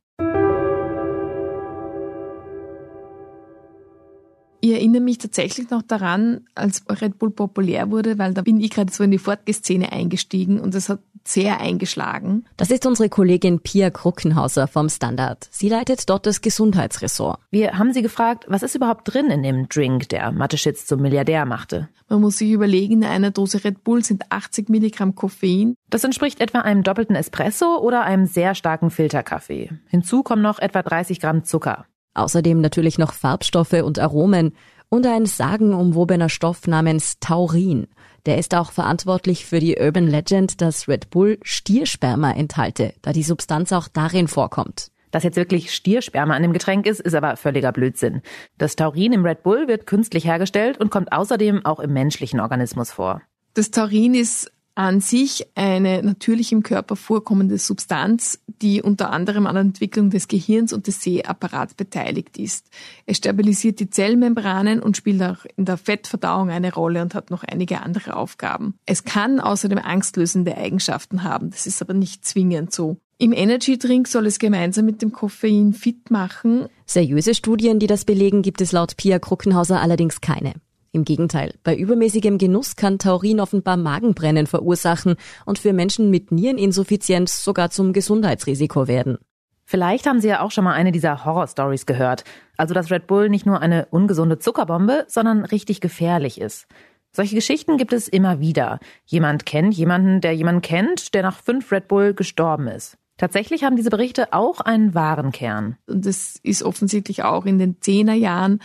Ich 4.64 4.72
erinnere 4.72 5.02
mich 5.02 5.18
tatsächlich 5.18 5.68
noch 5.68 5.82
daran, 5.82 6.46
als 6.54 6.84
Red 6.88 7.18
Bull 7.18 7.30
populär 7.30 7.90
wurde, 7.90 8.18
weil 8.18 8.32
da 8.32 8.40
bin 8.40 8.58
ich 8.58 8.70
gerade 8.70 8.90
so 8.90 9.04
in 9.04 9.10
die 9.10 9.18
Fortgeszene 9.18 9.92
eingestiegen 9.92 10.58
und 10.58 10.74
es 10.74 10.88
hat 10.88 11.00
sehr 11.22 11.60
eingeschlagen. 11.60 12.46
Das 12.56 12.70
ist 12.70 12.86
unsere 12.86 13.10
Kollegin 13.10 13.60
Pia 13.60 13.90
Kruckenhauser 13.90 14.66
vom 14.66 14.88
Standard. 14.88 15.48
Sie 15.50 15.68
leitet 15.68 16.08
dort 16.08 16.24
das 16.24 16.40
Gesundheitsressort. 16.40 17.40
Wir 17.50 17.76
haben 17.78 17.92
sie 17.92 18.00
gefragt, 18.00 18.46
was 18.48 18.62
ist 18.62 18.74
überhaupt 18.74 19.12
drin 19.12 19.26
in 19.26 19.42
dem 19.42 19.68
Drink, 19.68 20.08
der 20.08 20.32
Mateschitz 20.32 20.86
zum 20.86 21.02
Milliardär 21.02 21.44
machte? 21.44 21.90
Man 22.08 22.22
muss 22.22 22.38
sich 22.38 22.50
überlegen, 22.50 23.02
in 23.02 23.04
einer 23.04 23.32
Dose 23.32 23.64
Red 23.64 23.84
Bull 23.84 24.02
sind 24.02 24.32
80 24.32 24.70
Milligramm 24.70 25.14
Koffein. 25.14 25.74
Das 25.90 26.04
entspricht 26.04 26.40
etwa 26.40 26.60
einem 26.60 26.82
doppelten 26.82 27.16
Espresso 27.16 27.76
oder 27.82 28.04
einem 28.04 28.24
sehr 28.24 28.54
starken 28.54 28.88
Filterkaffee. 28.88 29.72
Hinzu 29.88 30.22
kommen 30.22 30.40
noch 30.40 30.58
etwa 30.58 30.82
30 30.82 31.20
Gramm 31.20 31.44
Zucker. 31.44 31.84
Außerdem 32.14 32.60
natürlich 32.60 32.98
noch 32.98 33.12
Farbstoffe 33.12 33.82
und 33.82 33.98
Aromen 33.98 34.52
und 34.88 35.06
ein 35.06 35.26
sagenumwobener 35.26 36.28
Stoff 36.28 36.66
namens 36.66 37.18
Taurin. 37.18 37.88
Der 38.26 38.38
ist 38.38 38.54
auch 38.54 38.72
verantwortlich 38.72 39.44
für 39.44 39.58
die 39.58 39.76
Urban 39.78 40.06
Legend, 40.06 40.60
dass 40.60 40.88
Red 40.88 41.10
Bull 41.10 41.38
Stiersperma 41.42 42.32
enthalte, 42.32 42.94
da 43.02 43.12
die 43.12 43.22
Substanz 43.22 43.72
auch 43.72 43.88
darin 43.88 44.28
vorkommt. 44.28 44.90
Dass 45.10 45.22
jetzt 45.22 45.36
wirklich 45.36 45.72
Stiersperma 45.72 46.34
an 46.34 46.42
dem 46.42 46.52
Getränk 46.52 46.86
ist, 46.86 47.00
ist 47.00 47.14
aber 47.14 47.36
völliger 47.36 47.70
Blödsinn. 47.70 48.22
Das 48.58 48.76
Taurin 48.76 49.12
im 49.12 49.24
Red 49.24 49.42
Bull 49.42 49.68
wird 49.68 49.86
künstlich 49.86 50.24
hergestellt 50.24 50.78
und 50.78 50.90
kommt 50.90 51.12
außerdem 51.12 51.64
auch 51.64 51.80
im 51.80 51.92
menschlichen 51.92 52.40
Organismus 52.40 52.90
vor. 52.90 53.22
Das 53.54 53.70
Taurin 53.70 54.14
ist 54.14 54.50
an 54.74 55.00
sich 55.00 55.46
eine 55.54 56.02
natürlich 56.02 56.52
im 56.52 56.62
Körper 56.62 56.96
vorkommende 56.96 57.58
Substanz, 57.58 58.40
die 58.46 58.82
unter 58.82 59.10
anderem 59.10 59.46
an 59.46 59.54
der 59.54 59.62
Entwicklung 59.62 60.10
des 60.10 60.28
Gehirns 60.28 60.72
und 60.72 60.86
des 60.86 61.02
Sehapparats 61.02 61.74
beteiligt 61.74 62.38
ist. 62.38 62.68
Es 63.06 63.18
stabilisiert 63.18 63.80
die 63.80 63.90
Zellmembranen 63.90 64.80
und 64.80 64.96
spielt 64.96 65.22
auch 65.22 65.46
in 65.56 65.64
der 65.64 65.76
Fettverdauung 65.76 66.50
eine 66.50 66.72
Rolle 66.72 67.02
und 67.02 67.14
hat 67.14 67.30
noch 67.30 67.44
einige 67.44 67.82
andere 67.82 68.16
Aufgaben. 68.16 68.74
Es 68.86 69.04
kann 69.04 69.40
außerdem 69.40 69.78
angstlösende 69.78 70.56
Eigenschaften 70.56 71.22
haben, 71.22 71.50
das 71.50 71.66
ist 71.66 71.80
aber 71.80 71.94
nicht 71.94 72.24
zwingend 72.24 72.72
so. 72.72 72.96
Im 73.18 73.32
Energy 73.32 73.78
Drink 73.78 74.08
soll 74.08 74.26
es 74.26 74.40
gemeinsam 74.40 74.86
mit 74.86 75.00
dem 75.00 75.12
Koffein 75.12 75.72
fit 75.72 76.10
machen. 76.10 76.66
Seriöse 76.84 77.34
Studien, 77.34 77.78
die 77.78 77.86
das 77.86 78.04
belegen, 78.04 78.42
gibt 78.42 78.60
es 78.60 78.72
laut 78.72 78.96
Pia 78.96 79.20
Kruckenhauser 79.20 79.80
allerdings 79.80 80.20
keine. 80.20 80.54
Im 80.94 81.04
Gegenteil, 81.04 81.54
bei 81.64 81.76
übermäßigem 81.76 82.38
Genuss 82.38 82.76
kann 82.76 83.00
Taurin 83.00 83.40
offenbar 83.40 83.76
Magenbrennen 83.76 84.46
verursachen 84.46 85.16
und 85.44 85.58
für 85.58 85.72
Menschen 85.72 86.08
mit 86.08 86.30
Niereninsuffizienz 86.30 87.42
sogar 87.42 87.70
zum 87.70 87.92
Gesundheitsrisiko 87.92 88.86
werden. 88.86 89.18
Vielleicht 89.64 90.06
haben 90.06 90.20
Sie 90.20 90.28
ja 90.28 90.40
auch 90.40 90.52
schon 90.52 90.62
mal 90.62 90.74
eine 90.74 90.92
dieser 90.92 91.24
Horror-Stories 91.24 91.86
gehört. 91.86 92.22
Also, 92.56 92.74
dass 92.74 92.92
Red 92.92 93.08
Bull 93.08 93.28
nicht 93.28 93.44
nur 93.44 93.60
eine 93.60 93.86
ungesunde 93.86 94.38
Zuckerbombe, 94.38 95.04
sondern 95.08 95.44
richtig 95.44 95.80
gefährlich 95.80 96.40
ist. 96.40 96.68
Solche 97.10 97.34
Geschichten 97.34 97.76
gibt 97.76 97.92
es 97.92 98.06
immer 98.06 98.38
wieder. 98.38 98.78
Jemand 99.04 99.46
kennt 99.46 99.74
jemanden, 99.74 100.20
der 100.20 100.36
jemanden 100.36 100.62
kennt, 100.62 101.12
der 101.12 101.24
nach 101.24 101.42
fünf 101.42 101.72
Red 101.72 101.88
Bull 101.88 102.14
gestorben 102.14 102.68
ist. 102.68 102.98
Tatsächlich 103.16 103.62
haben 103.62 103.76
diese 103.76 103.90
Berichte 103.90 104.32
auch 104.32 104.60
einen 104.60 104.94
wahren 104.94 105.32
Kern. 105.32 105.76
Und 105.86 106.06
das 106.06 106.38
ist 106.42 106.62
offensichtlich 106.62 107.22
auch 107.24 107.46
in 107.46 107.58
den 107.58 107.80
Zehnerjahren 107.80 108.60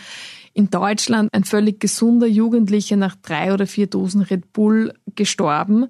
in 0.53 0.69
Deutschland 0.69 1.29
ein 1.33 1.43
völlig 1.43 1.79
gesunder 1.79 2.27
Jugendlicher 2.27 2.95
nach 2.95 3.15
drei 3.15 3.53
oder 3.53 3.67
vier 3.67 3.87
Dosen 3.87 4.21
Red 4.21 4.53
Bull 4.53 4.93
gestorben. 5.15 5.87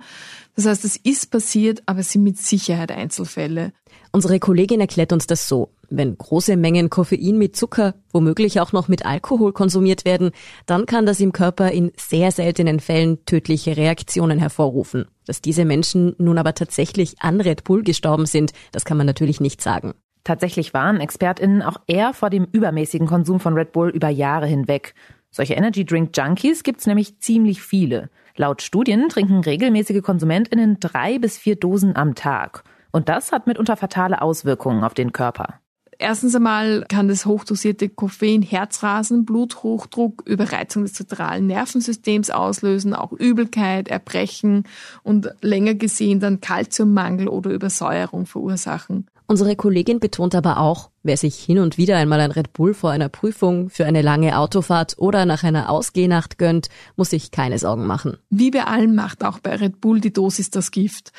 Das 0.55 0.65
heißt, 0.65 0.85
es 0.85 0.97
ist 0.97 1.31
passiert, 1.31 1.83
aber 1.85 1.99
es 1.99 2.11
sind 2.11 2.23
mit 2.23 2.37
Sicherheit 2.37 2.91
Einzelfälle. 2.91 3.71
Unsere 4.11 4.39
Kollegin 4.39 4.81
erklärt 4.81 5.13
uns 5.13 5.27
das 5.27 5.47
so. 5.47 5.69
Wenn 5.91 6.17
große 6.17 6.55
Mengen 6.55 6.89
Koffein 6.89 7.37
mit 7.37 7.55
Zucker, 7.55 7.95
womöglich 8.11 8.59
auch 8.59 8.71
noch 8.71 8.87
mit 8.87 9.05
Alkohol 9.05 9.53
konsumiert 9.53 10.05
werden, 10.05 10.31
dann 10.65 10.85
kann 10.85 11.05
das 11.05 11.19
im 11.19 11.31
Körper 11.31 11.71
in 11.71 11.91
sehr 11.97 12.31
seltenen 12.31 12.79
Fällen 12.79 13.23
tödliche 13.25 13.77
Reaktionen 13.77 14.37
hervorrufen. 14.37 15.05
Dass 15.25 15.41
diese 15.41 15.65
Menschen 15.65 16.15
nun 16.17 16.37
aber 16.37 16.53
tatsächlich 16.53 17.21
an 17.21 17.41
Red 17.41 17.63
Bull 17.63 17.83
gestorben 17.83 18.25
sind, 18.25 18.51
das 18.71 18.85
kann 18.85 18.97
man 18.97 19.07
natürlich 19.07 19.39
nicht 19.39 19.61
sagen. 19.61 19.93
Tatsächlich 20.23 20.73
waren 20.73 20.99
ExpertInnen 20.99 21.61
auch 21.61 21.81
eher 21.87 22.13
vor 22.13 22.29
dem 22.29 22.47
übermäßigen 22.51 23.07
Konsum 23.07 23.39
von 23.39 23.53
Red 23.53 23.71
Bull 23.71 23.89
über 23.89 24.09
Jahre 24.09 24.47
hinweg. 24.47 24.93
Solche 25.31 25.53
Energy 25.53 25.85
Drink 25.85 26.15
Junkies 26.15 26.63
gibt's 26.63 26.87
nämlich 26.87 27.19
ziemlich 27.19 27.61
viele. 27.61 28.09
Laut 28.35 28.61
Studien 28.61 29.09
trinken 29.09 29.41
regelmäßige 29.41 30.01
KonsumentInnen 30.01 30.79
drei 30.79 31.19
bis 31.19 31.37
vier 31.37 31.55
Dosen 31.55 31.95
am 31.95 32.15
Tag. 32.15 32.63
Und 32.91 33.09
das 33.09 33.31
hat 33.31 33.47
mitunter 33.47 33.77
fatale 33.77 34.21
Auswirkungen 34.21 34.83
auf 34.83 34.93
den 34.93 35.11
Körper. 35.11 35.59
Erstens 36.01 36.33
einmal 36.33 36.85
kann 36.87 37.09
das 37.09 37.25
hochdosierte 37.25 37.89
Koffein 37.89 38.41
Herzrasen, 38.41 39.25
Bluthochdruck, 39.25 40.23
Überreizung 40.25 40.83
des 40.83 40.93
zentralen 40.93 41.45
Nervensystems 41.47 42.29
auslösen, 42.29 42.93
auch 42.93 43.11
Übelkeit, 43.11 43.89
Erbrechen 43.89 44.63
und 45.03 45.29
länger 45.41 45.73
gesehen 45.73 46.21
dann 46.21 46.39
Kalziummangel 46.39 47.27
oder 47.27 47.51
Übersäuerung 47.51 48.25
verursachen. 48.25 49.07
Unsere 49.29 49.55
Kollegin 49.55 49.99
betont 49.99 50.33
aber 50.33 50.57
auch, 50.57 50.89
wer 51.03 51.15
sich 51.15 51.35
hin 51.35 51.59
und 51.59 51.77
wieder 51.77 51.97
einmal 51.97 52.19
ein 52.19 52.31
Red 52.31 52.51
Bull 52.51 52.73
vor 52.73 52.89
einer 52.89 53.09
Prüfung, 53.09 53.69
für 53.69 53.85
eine 53.85 54.01
lange 54.01 54.39
Autofahrt 54.39 54.95
oder 54.97 55.27
nach 55.27 55.43
einer 55.43 55.69
Ausgehnacht 55.69 56.39
gönnt, 56.39 56.69
muss 56.95 57.11
sich 57.11 57.29
keine 57.29 57.59
Sorgen 57.59 57.85
machen. 57.85 58.17
Wie 58.31 58.49
bei 58.49 58.63
allem 58.63 58.95
macht 58.95 59.23
auch 59.23 59.37
bei 59.37 59.55
Red 59.55 59.81
Bull 59.81 60.01
die 60.01 60.11
Dosis 60.11 60.49
das 60.49 60.71
Gift. 60.71 61.11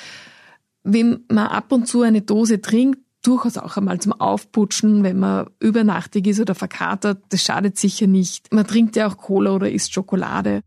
Wenn 0.82 1.20
man 1.28 1.46
ab 1.46 1.70
und 1.70 1.86
zu 1.86 2.02
eine 2.02 2.20
Dose 2.20 2.60
trinkt, 2.60 2.98
durchaus 3.22 3.56
auch 3.56 3.76
einmal 3.76 4.00
zum 4.00 4.12
Aufputschen, 4.12 5.04
wenn 5.04 5.20
man 5.20 5.46
übernachtig 5.60 6.26
ist 6.26 6.40
oder 6.40 6.56
verkatert, 6.56 7.22
das 7.28 7.44
schadet 7.44 7.78
sicher 7.78 8.08
nicht. 8.08 8.52
Man 8.52 8.66
trinkt 8.66 8.96
ja 8.96 9.06
auch 9.06 9.18
Cola 9.18 9.52
oder 9.52 9.70
isst 9.70 9.92
Schokolade. 9.94 10.62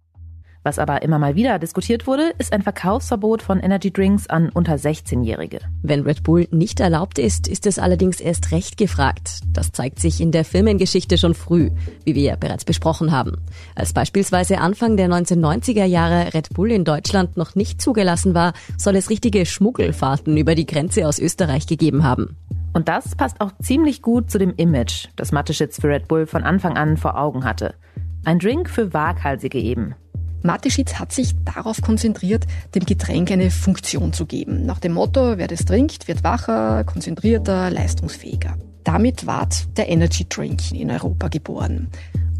Was 0.66 0.80
aber 0.80 1.02
immer 1.02 1.20
mal 1.20 1.36
wieder 1.36 1.60
diskutiert 1.60 2.08
wurde, 2.08 2.34
ist 2.38 2.54
ein 2.54 2.62
Verkaufsverbot 2.62 3.42
von 3.42 3.60
Energy 3.60 3.92
Drinks 3.92 4.28
an 4.28 4.50
unter 4.50 4.76
16-Jährige. 4.76 5.60
Wenn 5.82 6.04
Red 6.04 6.24
Bull 6.24 6.48
nicht 6.52 6.80
erlaubt 6.80 7.20
ist, 7.20 7.50
ist 7.50 7.68
es 7.68 7.80
allerdings 7.80 8.22
erst 8.22 8.52
recht 8.52 8.78
gefragt. 8.78 9.42
Das 9.52 9.74
zeigt 9.74 10.00
sich 10.00 10.22
in 10.22 10.32
der 10.32 10.46
Firmengeschichte 10.46 11.18
schon 11.18 11.34
früh, 11.34 11.70
wie 12.06 12.16
wir 12.16 12.24
ja 12.24 12.36
bereits 12.38 12.64
besprochen 12.64 13.12
haben. 13.12 13.42
Als 13.76 13.92
beispielsweise 13.92 14.60
Anfang 14.60 14.96
der 14.96 15.10
1990er 15.10 15.84
Jahre 15.84 16.34
Red 16.34 16.54
Bull 16.54 16.72
in 16.72 16.86
Deutschland 16.86 17.36
noch 17.36 17.56
nicht 17.56 17.82
zugelassen 17.82 18.34
war, 18.34 18.54
soll 18.78 18.96
es 18.96 19.10
richtige 19.10 19.46
Schmuggelfahrten 19.46 20.38
über 20.38 20.56
die 20.56 20.66
Grenze 20.66 21.10
aus 21.10 21.20
Österreich 21.20 21.68
gegeben 21.68 22.06
haben. 22.06 22.38
Und 22.72 22.88
das 22.88 23.16
passt 23.16 23.42
auch 23.42 23.52
ziemlich 23.62 24.02
gut 24.02 24.32
zu 24.32 24.40
dem 24.40 24.54
Image, 24.56 25.10
das 25.18 25.34
Mateschitz 25.34 25.82
für 25.82 25.90
Red 25.90 26.08
Bull 26.08 26.26
von 26.26 26.44
Anfang 26.44 26.78
an 26.78 26.96
vor 26.96 27.20
Augen 27.20 27.44
hatte. 27.44 27.76
Ein 28.24 28.40
Drink 28.40 28.70
für 28.70 28.94
Waghalsige 28.94 29.60
eben. 29.60 29.96
Mateschitz 30.44 30.96
hat 30.96 31.12
sich 31.12 31.32
darauf 31.46 31.82
konzentriert, 31.82 32.46
dem 32.76 32.86
Getränk 32.86 33.32
eine 33.32 33.50
Funktion 33.50 34.14
zu 34.14 34.26
geben. 34.26 34.66
Nach 34.66 34.80
dem 34.80 34.94
Motto, 34.94 35.38
wer 35.38 35.48
das 35.48 35.66
trinkt, 35.66 36.08
wird 36.08 36.24
wacher, 36.24 36.84
konzentrierter, 36.84 37.70
leistungsfähiger. 37.70 38.58
Damit 38.84 39.26
ward 39.26 39.78
der 39.78 39.90
Energy 39.90 40.26
Drink 40.28 40.72
in 40.74 40.92
Europa 40.92 41.30
geboren. 41.30 41.88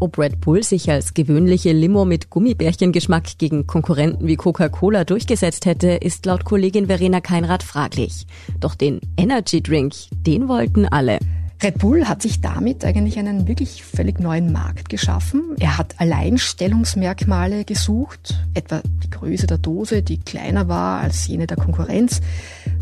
Ob 0.00 0.18
Red 0.18 0.40
Bull 0.40 0.62
sich 0.62 0.90
als 0.90 1.14
gewöhnliche 1.14 1.72
Limo 1.72 2.04
mit 2.04 2.28
Gummibärchengeschmack 2.28 3.38
gegen 3.38 3.66
Konkurrenten 3.66 4.26
wie 4.26 4.36
Coca-Cola 4.36 5.04
durchgesetzt 5.04 5.64
hätte, 5.64 5.88
ist 5.88 6.26
laut 6.26 6.44
Kollegin 6.44 6.86
Verena 6.86 7.20
Keinrad 7.20 7.62
fraglich. 7.62 8.26
Doch 8.60 8.74
den 8.74 9.00
Energy 9.16 9.62
Drink, 9.62 9.94
den 10.12 10.48
wollten 10.48 10.86
alle. 10.86 11.18
Red 11.62 11.78
Bull 11.78 12.06
hat 12.06 12.20
sich 12.20 12.40
damit 12.40 12.84
eigentlich 12.84 13.18
einen 13.18 13.48
wirklich 13.48 13.84
völlig 13.84 14.20
neuen 14.20 14.52
Markt 14.52 14.88
geschaffen. 14.88 15.56
Er 15.58 15.78
hat 15.78 15.98
Alleinstellungsmerkmale 15.98 17.64
gesucht, 17.64 18.38
etwa 18.52 18.82
die 19.02 19.10
Größe 19.10 19.46
der 19.46 19.58
Dose, 19.58 20.02
die 20.02 20.20
kleiner 20.20 20.68
war 20.68 21.00
als 21.00 21.26
jene 21.26 21.46
der 21.46 21.56
Konkurrenz. 21.56 22.20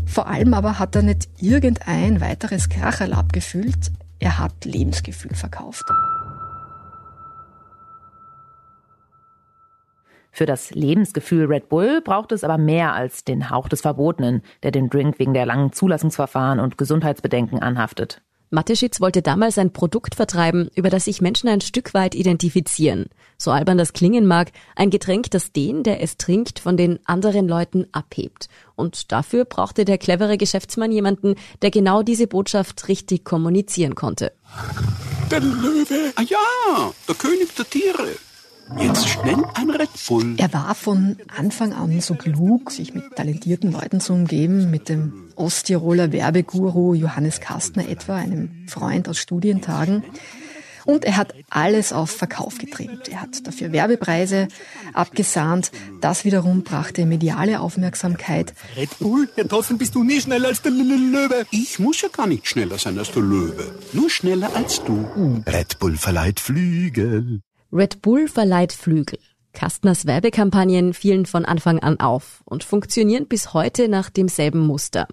Vor 0.05 0.27
allem 0.27 0.53
aber 0.53 0.79
hat 0.79 0.95
er 0.95 1.03
nicht 1.03 1.29
irgendein 1.39 2.19
weiteres 2.19 2.67
Kracherl 2.67 3.13
abgefüllt, 3.13 3.91
er 4.19 4.39
hat 4.39 4.65
Lebensgefühl 4.65 5.35
verkauft. 5.35 5.85
Für 10.31 10.47
das 10.47 10.71
Lebensgefühl 10.71 11.45
Red 11.45 11.69
Bull 11.69 12.01
braucht 12.01 12.31
es 12.31 12.43
aber 12.43 12.57
mehr 12.57 12.93
als 12.93 13.23
den 13.23 13.51
Hauch 13.51 13.69
des 13.69 13.81
Verbotenen, 13.81 14.41
der 14.63 14.71
den 14.71 14.89
Drink 14.89 15.19
wegen 15.19 15.35
der 15.35 15.45
langen 15.45 15.71
Zulassungsverfahren 15.71 16.59
und 16.59 16.77
Gesundheitsbedenken 16.77 17.59
anhaftet. 17.59 18.21
Mateschitz 18.53 19.01
wollte 19.01 19.23
damals 19.23 19.57
ein 19.57 19.73
Produkt 19.73 20.13
vertreiben, 20.13 20.69
über 20.75 20.91
das 20.91 21.05
sich 21.05 21.21
Menschen 21.21 21.49
ein 21.49 21.59
Stück 21.59 21.93
weit 21.95 22.13
identifizieren. 22.13 23.07
So 23.37 23.49
albern 23.49 23.79
das 23.79 23.93
klingen 23.93 24.27
mag, 24.27 24.51
ein 24.75 24.91
Getränk, 24.91 25.31
das 25.31 25.51
den, 25.51 25.81
der 25.83 26.01
es 26.01 26.17
trinkt, 26.17 26.59
von 26.59 26.77
den 26.77 26.99
anderen 27.05 27.47
Leuten 27.47 27.87
abhebt. 27.91 28.49
Und 28.75 29.11
dafür 29.11 29.45
brauchte 29.45 29.85
der 29.85 29.97
clevere 29.97 30.37
Geschäftsmann 30.37 30.91
jemanden, 30.91 31.35
der 31.63 31.71
genau 31.71 32.03
diese 32.03 32.27
Botschaft 32.27 32.87
richtig 32.87 33.25
kommunizieren 33.25 33.95
konnte. 33.95 34.31
Der 35.31 35.39
Löwe. 35.39 36.13
Ah 36.15 36.21
ja, 36.21 36.91
der 37.07 37.15
König 37.15 37.55
der 37.55 37.67
Tiere. 37.67 38.09
Jetzt 38.79 39.07
schnell 39.07 39.43
ein 39.53 39.69
Red 39.69 39.89
Bull. 40.07 40.35
Er 40.37 40.51
war 40.53 40.73
von 40.75 41.17
Anfang 41.35 41.73
an 41.73 42.01
so 42.01 42.15
klug, 42.15 42.71
sich 42.71 42.93
mit 42.93 43.15
talentierten 43.15 43.71
Leuten 43.71 43.99
zu 43.99 44.13
umgeben, 44.13 44.71
mit 44.71 44.89
dem 44.89 45.29
Osttiroler 45.35 46.11
Werbeguru 46.11 46.93
Johannes 46.93 47.39
Kastner 47.39 47.87
etwa, 47.87 48.15
einem 48.15 48.65
Freund 48.67 49.07
aus 49.09 49.19
Studientagen. 49.19 50.03
Und 50.85 51.05
er 51.05 51.15
hat 51.15 51.33
alles 51.49 51.93
auf 51.93 52.11
Verkauf 52.11 52.57
getrimmt. 52.57 53.07
Er 53.07 53.21
hat 53.21 53.47
dafür 53.47 53.71
Werbepreise 53.71 54.49
abgesahnt. 54.93 55.71
Das 56.01 56.25
wiederum 56.25 56.63
brachte 56.63 57.05
mediale 57.05 57.61
Aufmerksamkeit. 57.61 58.53
Red 58.75 58.99
Bull, 58.99 59.29
Herr 59.35 59.47
Toffen, 59.47 59.77
bist 59.77 59.95
du 59.95 60.03
nie 60.03 60.19
schneller 60.19 60.49
als 60.49 60.61
der 60.61 60.71
Löwe. 60.71 61.45
Ich 61.51 61.79
muss 61.79 62.01
ja 62.01 62.09
gar 62.09 62.27
nicht 62.27 62.47
schneller 62.47 62.77
sein 62.77 62.99
als 62.99 63.11
der 63.11 63.21
Löwe. 63.21 63.75
Nur 63.93 64.09
schneller 64.09 64.53
als 64.55 64.83
du. 64.83 65.43
Red 65.47 65.79
Bull 65.79 65.95
verleiht 65.95 66.41
Flügel. 66.41 67.41
Red 67.75 68.03
Bull 68.03 68.27
verleiht 68.27 68.71
Flügel. 68.71 69.17
Kastners 69.51 70.05
Werbekampagnen 70.05 70.93
fielen 70.93 71.25
von 71.25 71.43
Anfang 71.43 71.79
an 71.79 71.99
auf 71.99 72.43
und 72.45 72.63
funktionieren 72.63 73.25
bis 73.27 73.55
heute 73.55 73.87
nach 73.87 74.11
demselben 74.11 74.59
Muster. 74.59 75.07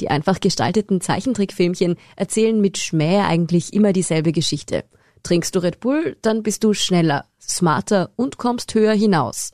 Die 0.00 0.08
einfach 0.08 0.40
gestalteten 0.40 1.02
Zeichentrickfilmchen 1.02 1.96
erzählen 2.16 2.58
mit 2.58 2.78
Schmäh 2.78 3.20
eigentlich 3.20 3.74
immer 3.74 3.92
dieselbe 3.92 4.32
Geschichte. 4.32 4.84
Trinkst 5.24 5.54
du 5.54 5.58
Red 5.58 5.80
Bull, 5.80 6.16
dann 6.22 6.42
bist 6.42 6.64
du 6.64 6.72
schneller, 6.72 7.26
smarter 7.38 8.12
und 8.16 8.38
kommst 8.38 8.74
höher 8.74 8.94
hinaus. 8.94 9.50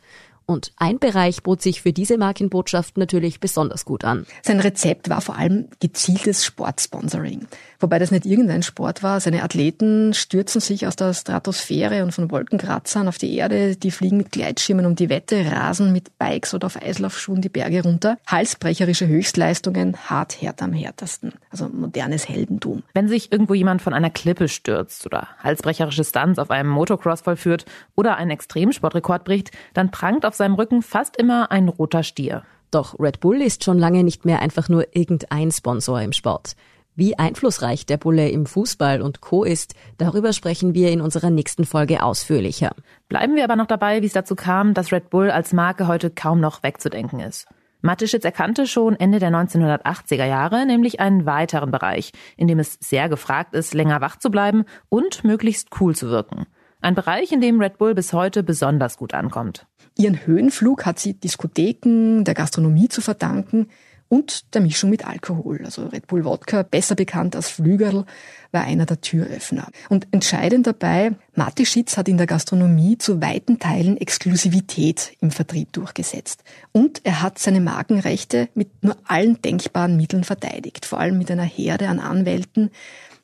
Und 0.46 0.72
ein 0.76 0.98
Bereich 0.98 1.42
bot 1.42 1.62
sich 1.62 1.82
für 1.82 1.92
diese 1.92 2.18
Markenbotschaft 2.18 2.98
natürlich 2.98 3.40
besonders 3.40 3.84
gut 3.84 4.04
an. 4.04 4.26
Sein 4.42 4.60
Rezept 4.60 5.08
war 5.08 5.20
vor 5.20 5.36
allem 5.36 5.68
gezieltes 5.80 6.44
Sportsponsoring. 6.44 7.46
Wobei 7.80 7.98
das 7.98 8.12
nicht 8.12 8.26
irgendein 8.26 8.62
Sport 8.62 9.02
war. 9.02 9.20
Seine 9.20 9.42
Athleten 9.42 10.14
stürzen 10.14 10.60
sich 10.60 10.86
aus 10.86 10.94
der 10.94 11.14
Stratosphäre 11.14 12.04
und 12.04 12.12
von 12.12 12.30
Wolkenkratzern 12.30 13.08
auf 13.08 13.18
die 13.18 13.36
Erde. 13.36 13.76
Die 13.76 13.90
fliegen 13.90 14.18
mit 14.18 14.30
Gleitschirmen 14.30 14.86
um 14.86 14.94
die 14.94 15.08
Wette, 15.08 15.44
rasen 15.50 15.92
mit 15.92 16.16
Bikes 16.18 16.54
oder 16.54 16.66
auf 16.66 16.80
Eislaufschuhen 16.80 17.40
die 17.40 17.48
Berge 17.48 17.82
runter. 17.82 18.18
Halsbrecherische 18.26 19.08
Höchstleistungen, 19.08 19.96
hart 20.08 20.40
hart 20.40 20.62
am 20.62 20.72
härtesten. 20.72 21.32
Also 21.50 21.68
modernes 21.68 22.28
Heldentum. 22.28 22.84
Wenn 22.94 23.08
sich 23.08 23.32
irgendwo 23.32 23.54
jemand 23.54 23.82
von 23.82 23.94
einer 23.94 24.10
Klippe 24.10 24.48
stürzt 24.48 25.04
oder 25.04 25.28
halsbrecherische 25.42 26.04
Stunts 26.04 26.38
auf 26.38 26.50
einem 26.50 26.70
Motocross 26.70 27.22
vollführt 27.22 27.64
oder 27.96 28.16
einen 28.16 28.30
Extremsportrekord 28.30 29.24
bricht, 29.24 29.50
dann 29.74 29.90
prangt 29.90 30.24
auf 30.24 30.31
seinem 30.34 30.54
Rücken 30.54 30.82
fast 30.82 31.16
immer 31.16 31.50
ein 31.50 31.68
roter 31.68 32.02
Stier. 32.02 32.42
Doch 32.70 32.98
Red 32.98 33.20
Bull 33.20 33.42
ist 33.42 33.64
schon 33.64 33.78
lange 33.78 34.02
nicht 34.02 34.24
mehr 34.24 34.40
einfach 34.40 34.68
nur 34.68 34.96
irgendein 34.96 35.50
Sponsor 35.50 36.00
im 36.00 36.12
Sport. 36.12 36.56
Wie 36.94 37.18
einflussreich 37.18 37.86
der 37.86 37.96
Bulle 37.96 38.28
im 38.28 38.44
Fußball 38.44 39.00
und 39.00 39.22
Co. 39.22 39.44
ist, 39.44 39.74
darüber 39.96 40.34
sprechen 40.34 40.74
wir 40.74 40.90
in 40.90 41.00
unserer 41.00 41.30
nächsten 41.30 41.64
Folge 41.64 42.02
ausführlicher. 42.02 42.74
Bleiben 43.08 43.34
wir 43.34 43.44
aber 43.44 43.56
noch 43.56 43.66
dabei, 43.66 44.02
wie 44.02 44.06
es 44.06 44.12
dazu 44.12 44.34
kam, 44.34 44.74
dass 44.74 44.92
Red 44.92 45.08
Bull 45.08 45.30
als 45.30 45.54
Marke 45.54 45.86
heute 45.86 46.10
kaum 46.10 46.40
noch 46.40 46.62
wegzudenken 46.62 47.20
ist. 47.20 47.46
Mateschitz 47.80 48.24
erkannte 48.24 48.66
schon 48.66 48.94
Ende 48.94 49.18
der 49.18 49.30
1980er 49.30 50.24
Jahre 50.24 50.66
nämlich 50.66 51.00
einen 51.00 51.26
weiteren 51.26 51.70
Bereich, 51.70 52.12
in 52.36 52.46
dem 52.46 52.58
es 52.58 52.78
sehr 52.80 53.08
gefragt 53.08 53.54
ist, 53.54 53.74
länger 53.74 54.00
wach 54.00 54.18
zu 54.18 54.30
bleiben 54.30 54.64
und 54.88 55.24
möglichst 55.24 55.68
cool 55.80 55.96
zu 55.96 56.08
wirken. 56.08 56.46
Ein 56.80 56.94
Bereich, 56.94 57.32
in 57.32 57.40
dem 57.40 57.60
Red 57.60 57.78
Bull 57.78 57.94
bis 57.94 58.12
heute 58.12 58.42
besonders 58.42 58.96
gut 58.96 59.14
ankommt. 59.14 59.66
Ihren 59.96 60.26
Höhenflug 60.26 60.86
hat 60.86 60.98
sie 60.98 61.14
Diskotheken, 61.14 62.24
der 62.24 62.34
Gastronomie 62.34 62.88
zu 62.88 63.00
verdanken, 63.00 63.68
und 64.12 64.54
der 64.54 64.60
Mischung 64.60 64.90
mit 64.90 65.06
Alkohol. 65.06 65.62
Also 65.64 65.86
Red 65.86 66.06
Bull 66.06 66.26
Wodka, 66.26 66.64
besser 66.64 66.94
bekannt 66.94 67.34
als 67.34 67.48
Flügerl, 67.48 68.04
war 68.50 68.62
einer 68.62 68.84
der 68.84 69.00
Türöffner. 69.00 69.68
Und 69.88 70.06
entscheidend 70.10 70.66
dabei, 70.66 71.12
Mateschitz 71.34 71.96
hat 71.96 72.08
in 72.08 72.18
der 72.18 72.26
Gastronomie 72.26 72.98
zu 72.98 73.22
weiten 73.22 73.58
Teilen 73.58 73.96
Exklusivität 73.96 75.16
im 75.22 75.30
Vertrieb 75.30 75.72
durchgesetzt. 75.72 76.44
Und 76.72 77.00
er 77.04 77.22
hat 77.22 77.38
seine 77.38 77.62
Markenrechte 77.62 78.50
mit 78.54 78.84
nur 78.84 78.98
allen 79.06 79.40
denkbaren 79.40 79.96
Mitteln 79.96 80.24
verteidigt, 80.24 80.84
vor 80.84 81.00
allem 81.00 81.16
mit 81.16 81.30
einer 81.30 81.42
Herde 81.42 81.88
an 81.88 81.98
Anwälten, 81.98 82.68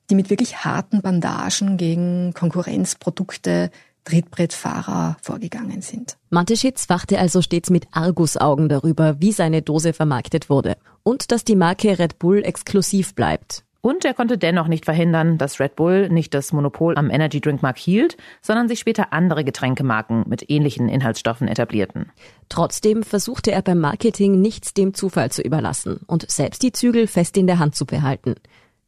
die 0.09 0.15
mit 0.15 0.31
wirklich 0.31 0.65
harten 0.65 1.03
Bandagen 1.03 1.77
gegen 1.77 2.33
Konkurrenzprodukte 2.33 3.71
Trittbrettfahrer 4.09 5.19
vorgegangen 5.21 5.83
sind. 5.83 6.17
Mateschitz 6.31 6.89
wachte 6.89 7.19
also 7.19 7.43
stets 7.43 7.69
mit 7.69 7.87
Argusaugen 7.93 8.71
darüber, 8.71 9.21
wie 9.21 9.33
seine 9.33 9.61
Dose 9.61 9.93
vermarktet 9.93 10.49
wurde 10.49 10.79
und 11.03 11.31
dass 11.31 11.45
die 11.45 11.57
Marke 11.57 11.99
Red 11.99 12.19
Bull 12.19 12.43
exklusiv 12.43 13.15
bleibt. 13.15 13.65
Und 13.83 14.07
er 14.07 14.15
konnte 14.15 14.39
dennoch 14.39 14.67
nicht 14.67 14.87
verhindern, 14.87 15.37
dass 15.37 15.61
Red 15.61 15.77
Bull 15.77 16.09
nicht 16.09 16.33
das 16.33 16.53
Monopol 16.53 16.97
am 16.97 17.11
Energy 17.11 17.41
Drink 17.41 17.63
Markt 17.63 17.79
hielt, 17.79 18.17
sondern 18.41 18.67
sich 18.67 18.81
später 18.81 19.13
andere 19.13 19.45
Getränkemarken 19.45 20.25
mit 20.27 20.51
ähnlichen 20.51 20.89
Inhaltsstoffen 20.89 21.47
etablierten. 21.47 22.11
Trotzdem 22.49 23.03
versuchte 23.03 23.53
er 23.53 23.63
beim 23.63 23.79
Marketing 23.79 24.41
nichts 24.41 24.73
dem 24.73 24.95
Zufall 24.95 25.31
zu 25.31 25.43
überlassen 25.43 26.01
und 26.07 26.29
selbst 26.31 26.63
die 26.63 26.73
Zügel 26.73 27.07
fest 27.07 27.37
in 27.37 27.47
der 27.47 27.59
Hand 27.59 27.77
zu 27.77 27.85
behalten. 27.85 28.37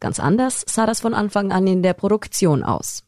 Ganz 0.00 0.18
anders 0.18 0.64
sah 0.66 0.86
das 0.86 1.00
von 1.00 1.12
Anfang 1.12 1.52
an 1.52 1.66
in 1.66 1.82
der 1.82 1.92
Produktion 1.92 2.62
aus. 2.62 3.04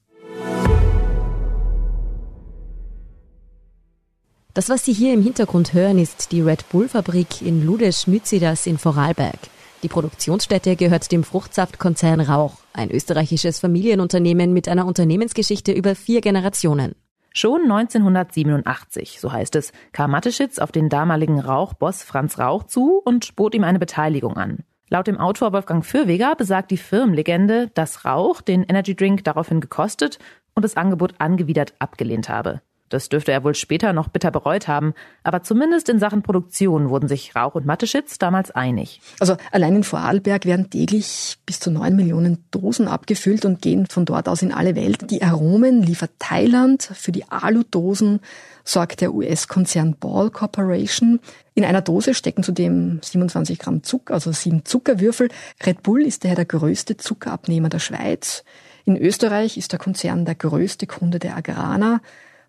Das, 4.54 4.68
was 4.68 4.84
Sie 4.84 4.92
hier 4.92 5.14
im 5.14 5.22
Hintergrund 5.22 5.72
hören, 5.72 5.98
ist 5.98 6.30
die 6.30 6.42
Red 6.42 6.68
Bull 6.68 6.86
Fabrik 6.86 7.40
in 7.40 7.64
Ludesch-Mützidas 7.64 8.66
in 8.66 8.76
Vorarlberg. 8.76 9.38
Die 9.82 9.88
Produktionsstätte 9.88 10.76
gehört 10.76 11.10
dem 11.10 11.24
Fruchtsaftkonzern 11.24 12.20
Rauch, 12.20 12.56
ein 12.74 12.90
österreichisches 12.90 13.60
Familienunternehmen 13.60 14.52
mit 14.52 14.68
einer 14.68 14.86
Unternehmensgeschichte 14.86 15.72
über 15.72 15.94
vier 15.94 16.20
Generationen. 16.20 16.94
Schon 17.32 17.62
1987, 17.62 19.20
so 19.20 19.32
heißt 19.32 19.56
es, 19.56 19.72
kam 19.92 20.10
Mateschitz 20.10 20.58
auf 20.58 20.70
den 20.70 20.90
damaligen 20.90 21.40
Rauchboss 21.40 22.02
Franz 22.02 22.38
Rauch 22.38 22.64
zu 22.64 23.00
und 23.06 23.34
bot 23.36 23.54
ihm 23.54 23.64
eine 23.64 23.78
Beteiligung 23.78 24.36
an. 24.36 24.58
Laut 24.90 25.06
dem 25.06 25.18
Autor 25.18 25.54
Wolfgang 25.54 25.82
Fürweger 25.82 26.34
besagt 26.36 26.70
die 26.70 26.76
Firmenlegende, 26.76 27.70
dass 27.72 28.04
Rauch 28.04 28.42
den 28.42 28.64
Energy 28.64 28.94
Drink 28.94 29.24
daraufhin 29.24 29.62
gekostet 29.62 30.18
und 30.54 30.62
das 30.62 30.76
Angebot 30.76 31.14
angewidert 31.16 31.72
abgelehnt 31.78 32.28
habe. 32.28 32.60
Das 32.92 33.08
dürfte 33.08 33.32
er 33.32 33.42
wohl 33.44 33.54
später 33.54 33.92
noch 33.92 34.08
bitter 34.08 34.30
bereut 34.30 34.68
haben, 34.68 34.94
aber 35.22 35.42
zumindest 35.42 35.88
in 35.88 35.98
Sachen 35.98 36.22
Produktion 36.22 36.90
wurden 36.90 37.08
sich 37.08 37.34
Rauch 37.34 37.54
und 37.54 37.64
Mateschitz 37.64 38.18
damals 38.18 38.50
einig. 38.50 39.00
Also 39.18 39.36
allein 39.50 39.76
in 39.76 39.84
Vorarlberg 39.84 40.44
werden 40.44 40.68
täglich 40.68 41.38
bis 41.46 41.60
zu 41.60 41.70
neun 41.70 41.96
Millionen 41.96 42.44
Dosen 42.50 42.88
abgefüllt 42.88 43.44
und 43.44 43.62
gehen 43.62 43.86
von 43.86 44.04
dort 44.04 44.28
aus 44.28 44.42
in 44.42 44.52
alle 44.52 44.76
Welt. 44.76 45.10
Die 45.10 45.22
Aromen 45.22 45.82
liefert 45.82 46.10
Thailand, 46.18 46.82
für 46.82 47.12
die 47.12 47.24
Aludosen 47.30 48.20
sorgt 48.64 49.00
der 49.00 49.14
US-Konzern 49.14 49.96
Ball 49.98 50.30
Corporation. 50.30 51.20
In 51.54 51.64
einer 51.64 51.80
Dose 51.80 52.14
stecken 52.14 52.42
zudem 52.42 53.00
27 53.02 53.58
Gramm 53.58 53.82
Zucker, 53.82 54.14
also 54.14 54.32
sieben 54.32 54.64
Zuckerwürfel. 54.64 55.28
Red 55.64 55.82
Bull 55.82 56.02
ist 56.02 56.24
daher 56.24 56.36
der 56.36 56.44
größte 56.44 56.96
Zuckerabnehmer 56.96 57.68
der 57.68 57.80
Schweiz. 57.80 58.44
In 58.84 58.96
Österreich 58.96 59.56
ist 59.56 59.72
der 59.72 59.78
Konzern 59.78 60.24
der 60.24 60.34
größte 60.34 60.86
Kunde 60.86 61.18
der 61.18 61.36
Agrana. 61.36 62.00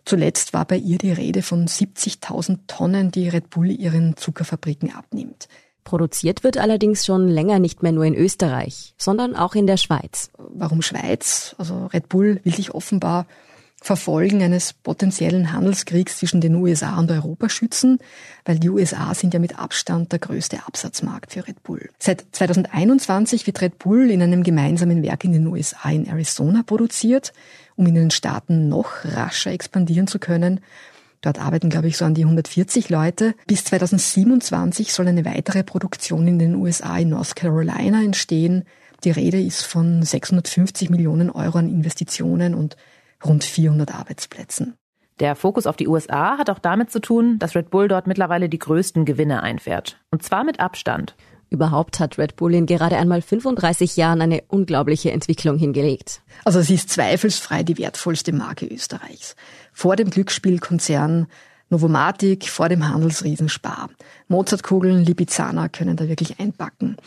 Zuletzt 0.05 0.53
war 0.53 0.65
bei 0.65 0.77
ihr 0.77 0.97
die 0.97 1.11
Rede 1.11 1.41
von 1.41 1.67
70.000 1.67 2.59
Tonnen, 2.67 3.11
die 3.11 3.29
Red 3.29 3.49
Bull 3.49 3.71
ihren 3.71 4.17
Zuckerfabriken 4.17 4.93
abnimmt. 4.93 5.47
Produziert 5.83 6.43
wird 6.43 6.57
allerdings 6.57 7.05
schon 7.05 7.27
länger 7.27 7.59
nicht 7.59 7.83
mehr 7.83 7.91
nur 7.91 8.05
in 8.05 8.15
Österreich, 8.15 8.93
sondern 8.97 9.35
auch 9.35 9.55
in 9.55 9.67
der 9.67 9.77
Schweiz. 9.77 10.29
Warum 10.37 10.81
Schweiz? 10.81 11.55
Also 11.57 11.87
Red 11.87 12.09
Bull 12.09 12.39
will 12.43 12.55
sich 12.55 12.73
offenbar 12.73 13.25
Verfolgen 13.83 14.41
eines 14.41 14.71
potenziellen 14.71 15.51
Handelskriegs 15.51 16.17
zwischen 16.17 16.39
den 16.39 16.55
USA 16.55 16.97
und 16.97 17.11
Europa 17.11 17.49
schützen, 17.49 17.99
weil 18.45 18.57
die 18.57 18.69
USA 18.69 19.13
sind 19.13 19.33
ja 19.33 19.41
mit 19.41 19.59
Abstand 19.59 20.13
der 20.13 20.19
größte 20.19 20.65
Absatzmarkt 20.65 21.33
für 21.33 21.45
Red 21.45 21.63
Bull. 21.63 21.89
Seit 21.99 22.23
2021 22.31 23.45
wird 23.45 23.59
Red 23.61 23.79
Bull 23.79 24.09
in 24.09 24.21
einem 24.21 24.43
gemeinsamen 24.43 25.03
Werk 25.03 25.25
in 25.25 25.33
den 25.33 25.47
USA 25.47 25.89
in 25.89 26.07
Arizona 26.07 26.63
produziert 26.63 27.33
um 27.75 27.85
in 27.85 27.95
den 27.95 28.11
Staaten 28.11 28.69
noch 28.69 29.05
rascher 29.05 29.51
expandieren 29.51 30.07
zu 30.07 30.19
können. 30.19 30.59
Dort 31.21 31.39
arbeiten, 31.39 31.69
glaube 31.69 31.87
ich, 31.87 31.97
so 31.97 32.05
an 32.05 32.13
die 32.13 32.23
140 32.23 32.89
Leute. 32.89 33.33
Bis 33.47 33.63
2027 33.63 34.91
soll 34.91 35.07
eine 35.07 35.23
weitere 35.23 35.63
Produktion 35.63 36.27
in 36.27 36.37
den 36.37 36.55
USA 36.55 36.97
in 36.97 37.09
North 37.09 37.35
Carolina 37.35 38.03
entstehen. 38.03 38.65
Die 39.05 39.11
Rede 39.11 39.41
ist 39.41 39.65
von 39.65 40.03
650 40.03 40.89
Millionen 40.89 41.29
Euro 41.29 41.59
an 41.59 41.69
Investitionen 41.69 42.55
und 42.55 42.75
rund 43.23 43.45
400 43.45 43.95
Arbeitsplätzen. 43.95 44.75
Der 45.19 45.35
Fokus 45.35 45.67
auf 45.67 45.77
die 45.77 45.87
USA 45.87 46.37
hat 46.37 46.49
auch 46.49 46.59
damit 46.59 46.91
zu 46.91 46.99
tun, 46.99 47.37
dass 47.39 47.55
Red 47.55 47.69
Bull 47.69 47.87
dort 47.87 48.07
mittlerweile 48.07 48.49
die 48.49 48.59
größten 48.59 49.05
Gewinne 49.05 49.43
einfährt. 49.43 49.97
Und 50.11 50.23
zwar 50.23 50.43
mit 50.43 50.59
Abstand. 50.59 51.15
Überhaupt 51.53 51.99
hat 51.99 52.17
Red 52.17 52.35
Bull 52.35 52.55
in 52.55 52.65
gerade 52.65 52.97
einmal 52.97 53.21
35 53.21 53.95
Jahren 53.95 54.21
eine 54.21 54.41
unglaubliche 54.47 55.11
Entwicklung 55.11 55.59
hingelegt. 55.59 56.23
Also 56.43 56.61
sie 56.61 56.73
ist 56.73 56.89
zweifelsfrei 56.89 57.61
die 57.61 57.77
wertvollste 57.77 58.33
Marke 58.33 58.65
Österreichs. 58.65 59.35
Vor 59.71 59.95
dem 59.95 60.09
Glücksspielkonzern 60.09 61.27
Novomatic, 61.69 62.49
vor 62.49 62.69
dem 62.69 62.89
Handelsriesen 62.89 63.49
Spar. 63.49 63.91
Mozartkugeln, 64.29 65.05
Lipizzaner 65.05 65.69
können 65.69 65.95
da 65.95 66.07
wirklich 66.07 66.39
einpacken. 66.39 66.97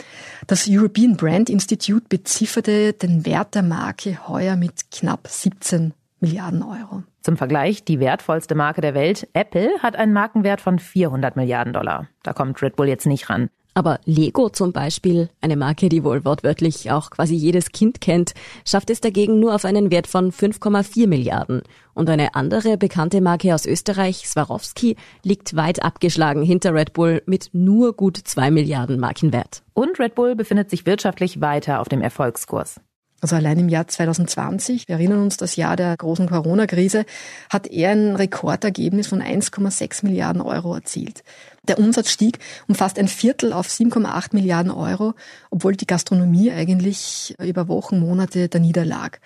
Das 0.47 0.69
European 0.69 1.17
Brand 1.17 1.51
Institute 1.51 2.07
bezifferte 2.09 2.93
den 2.93 3.27
Wert 3.27 3.57
der 3.57 3.65
Marke 3.65 4.29
heuer 4.29 4.55
mit 4.55 4.93
knapp 4.93 5.27
17 5.27 5.93
Milliarden 6.21 6.63
Euro. 6.63 7.03
Zum 7.21 7.37
Vergleich, 7.37 7.83
die 7.83 7.99
wertvollste 7.99 8.55
Marke 8.55 8.81
der 8.81 8.95
Welt, 8.95 9.29
Apple, 9.33 9.71
hat 9.83 9.97
einen 9.97 10.13
Markenwert 10.13 10.61
von 10.61 10.79
400 10.79 11.35
Milliarden 11.35 11.73
Dollar. 11.73 12.07
Da 12.23 12.33
kommt 12.33 12.63
Red 12.63 12.77
Bull 12.77 12.87
jetzt 12.87 13.07
nicht 13.07 13.29
ran. 13.29 13.51
Aber 13.77 14.01
Lego 14.07 14.49
zum 14.49 14.73
Beispiel, 14.73 15.29
eine 15.43 15.55
Marke, 15.55 15.91
die 15.91 16.03
wohl 16.03 16.25
wortwörtlich 16.25 16.91
auch 16.91 17.11
quasi 17.11 17.35
jedes 17.35 17.73
Kind 17.73 18.01
kennt, 18.01 18.33
schafft 18.65 18.89
es 18.89 19.03
dagegen 19.03 19.39
nur 19.39 19.55
auf 19.55 19.67
einen 19.67 19.91
Wert 19.91 20.07
von 20.07 20.33
5,4 20.33 21.07
Milliarden. 21.07 21.61
Und 21.93 22.09
eine 22.09 22.35
andere 22.35 22.79
bekannte 22.79 23.21
Marke 23.21 23.55
aus 23.55 23.67
Österreich, 23.67 24.27
Swarovski, 24.29 24.97
liegt 25.23 25.57
weit 25.57 25.83
abgeschlagen 25.83 26.43
hinter 26.43 26.73
Red 26.73 26.95
Bull 26.95 27.23
mit 27.27 27.51
nur 27.53 27.93
gut 27.93 28.17
2 28.17 28.51
Milliarden 28.51 28.99
Markenwert. 28.99 29.63
Und 29.75 30.01
Red 30.01 30.15
Bull 30.15 30.37
befindet 30.37 30.71
sich 30.71 30.87
wirtschaftlich 30.87 31.43
weiter 31.43 31.83
auf 31.83 31.91
dem 31.91 32.01
Erfolgskurs. 32.01 32.81
Also 33.23 33.35
allein 33.37 33.59
im 33.59 33.69
Jahr 33.69 33.89
2020, 33.89 34.89
wir 34.89 34.97
erinnern 34.97 35.23
uns 35.23 35.37
das 35.39 35.57
Jahr 35.57 35.77
der 35.77 35.97
großen 35.97 36.29
Corona-Krise, 36.29 37.07
hat 37.49 37.67
er 37.67 37.91
ein 37.91 38.15
Rekordergebnis 38.15 39.07
von 39.07 39.23
1,6 39.23 40.05
Milliarden 40.05 40.43
Euro 40.43 40.75
erzielt. 40.75 41.25
Der 41.67 41.79
Umsatz 41.79 42.11
stieg 42.11 42.39
um 42.69 42.75
fast 42.75 42.99
ein 42.99 43.09
Viertel 43.09 43.53
auf 43.53 43.69
7,8 43.69 44.29
Milliarden 44.33 44.71
Euro, 44.71 45.15
obwohl 45.51 45.75
die 45.75 45.87
Gastronomie 45.87 46.53
eigentlich 46.53 47.35
über 47.43 47.69
Wochen, 47.69 47.99
Monate 48.01 48.49
da 48.49 48.59
niederlag. 48.59 49.19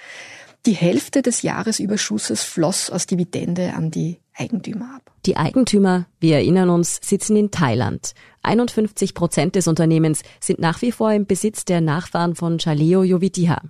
Die 0.66 0.72
Hälfte 0.72 1.22
des 1.22 1.42
Jahresüberschusses 1.42 2.42
floss 2.42 2.90
als 2.90 3.06
Dividende 3.06 3.72
an 3.74 3.90
die 3.90 4.20
Eigentümer 4.34 4.94
ab. 4.96 5.10
Die 5.26 5.36
Eigentümer, 5.36 6.06
wir 6.20 6.36
erinnern 6.36 6.70
uns, 6.70 7.00
sitzen 7.02 7.36
in 7.36 7.50
Thailand. 7.50 8.12
51 8.42 9.14
Prozent 9.14 9.54
des 9.54 9.68
Unternehmens 9.68 10.22
sind 10.38 10.60
nach 10.60 10.80
wie 10.82 10.92
vor 10.92 11.12
im 11.12 11.26
Besitz 11.26 11.64
der 11.64 11.80
Nachfahren 11.80 12.34
von 12.34 12.58
Chaleo 12.58 13.02
Jovitiha. 13.02 13.62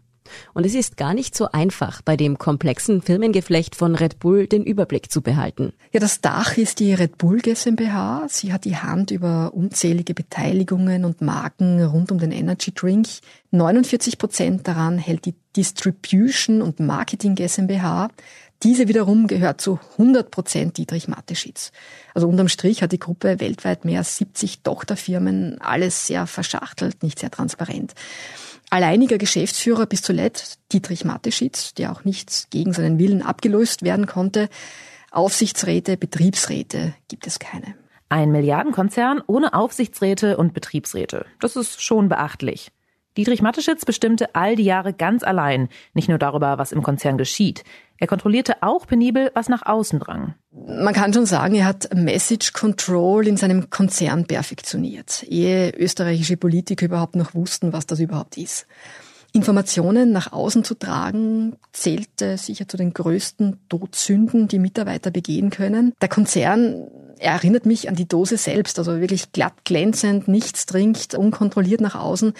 Und 0.55 0.67
es 0.67 0.75
ist 0.75 0.97
gar 0.97 1.15
nicht 1.15 1.37
so 1.37 1.51
einfach, 1.51 2.03
bei 2.03 2.17
dem 2.17 2.39
komplexen 2.39 3.03
Firmengeflecht 3.03 3.77
von 3.77 3.95
Red 3.95 4.19
Bull 4.19 4.47
den 4.47 4.65
Überblick 4.65 5.11
zu 5.11 5.23
behalten. 5.23 5.73
Ja, 5.93 6.01
das 6.01 6.21
Dach 6.21 6.57
ist 6.57 6.81
die 6.81 6.95
Red 6.95 7.19
Bull 7.19 7.41
GmbH. 7.41 8.27
Sie 8.29 8.53
hat 8.53 8.65
die 8.65 8.77
Hand 8.77 9.11
über 9.11 9.53
unzählige 9.55 10.15
Beteiligungen 10.15 11.05
und 11.05 11.21
Marken 11.21 11.83
rund 11.83 12.13
um 12.13 12.19
den 12.19 12.33
Energy 12.33 12.73
Drink. 12.73 13.09
49 13.51 14.19
Prozent 14.19 14.69
daran 14.69 14.99
hält 14.99 15.25
die 15.25 15.35
Distribution 15.57 16.63
und 16.63 16.81
Marketing 16.81 17.35
GmbH. 17.35 18.09
Diese 18.63 18.89
wiederum 18.89 19.27
gehört 19.27 19.63
zu 19.63 19.81
100 19.93 20.31
Prozent 20.31 20.77
Dietrich 20.77 21.09
Mateschitz. 21.09 21.73
Also 22.15 22.29
unterm 22.29 22.49
Strich 22.49 22.83
hat 22.83 22.93
die 22.93 22.99
Gruppe 22.99 23.41
weltweit 23.41 23.87
mehr 23.87 24.01
als 24.01 24.19
70 24.19 24.63
Tochterfirmen, 24.63 25.59
alles 25.63 26.07
sehr 26.07 26.27
verschachtelt, 26.27 27.03
nicht 27.03 27.19
sehr 27.19 27.31
transparent. 27.31 27.95
Alleiniger 28.71 29.19
Geschäftsführer 29.19 29.87
bis 29.87 30.03
zuletzt 30.03 30.61
Dietrich 30.73 31.05
Mateschitz, 31.05 31.75
der 31.75 31.91
auch 31.91 32.05
nicht 32.05 32.51
gegen 32.51 32.73
seinen 32.73 33.01
Willen 33.01 33.23
abgelöst 33.23 33.83
werden 33.83 34.07
konnte. 34.07 34.49
Aufsichtsräte, 35.11 35.97
Betriebsräte 35.97 36.95
gibt 37.09 37.27
es 37.27 37.41
keine. 37.41 37.75
Ein 38.09 38.31
Milliardenkonzern 38.31 39.23
ohne 39.27 39.55
Aufsichtsräte 39.55 40.37
und 40.37 40.55
Betriebsräte. 40.55 41.27
Das 41.41 41.57
ist 41.57 41.83
schon 41.83 42.09
beachtlich. 42.09 42.71
Dietrich 43.17 43.43
Mateschitz 43.43 43.85
bestimmte 43.85 44.35
all 44.35 44.55
die 44.55 44.65
Jahre 44.65 44.93
ganz 44.93 45.23
allein, 45.23 45.69
nicht 45.95 46.09
nur 46.09 46.19
darüber, 46.19 46.59
was 46.59 46.73
im 46.73 46.83
Konzern 46.83 47.19
geschieht. 47.19 47.65
Er 47.99 48.07
kontrollierte 48.07 48.63
auch 48.63 48.87
penibel, 48.87 49.31
was 49.35 49.49
nach 49.49 49.67
außen 49.67 49.99
drang. 49.99 50.35
Man 50.53 50.95
kann 50.95 51.13
schon 51.13 51.27
sagen, 51.27 51.55
er 51.57 51.67
hat 51.67 51.95
Message 51.95 52.53
Control 52.53 53.27
in 53.27 53.37
seinem 53.37 53.69
Konzern 53.69 54.27
perfektioniert, 54.27 55.25
ehe 55.29 55.71
österreichische 55.77 56.37
Politiker 56.37 56.87
überhaupt 56.87 57.17
noch 57.17 57.35
wussten, 57.35 57.73
was 57.73 57.87
das 57.87 58.01
überhaupt 58.01 58.37
ist. 58.39 58.67
Informationen 59.33 60.13
nach 60.13 60.33
außen 60.33 60.65
zu 60.65 60.75
tragen, 60.75 61.57
zählte 61.73 62.37
sicher 62.37 62.67
zu 62.67 62.77
den 62.77 62.93
größten 62.93 63.59
Todsünden, 63.69 64.49
die 64.49 64.59
Mitarbeiter 64.59 65.11
begehen 65.11 65.51
können. 65.51 65.93
Der 66.01 66.09
Konzern 66.09 66.89
Er 67.21 67.33
erinnert 67.33 67.67
mich 67.67 67.91
an 67.91 67.97
die 67.97 68.09
Dose 68.09 68.39
selbst, 68.39 68.79
also 68.79 68.99
wirklich 68.99 69.33
glatt 69.33 69.53
glänzend, 69.65 70.27
nichts 70.27 70.65
trinkt, 70.65 71.15
unkontrolliert 71.15 71.83
nach 71.83 71.95
außen. 71.95 72.33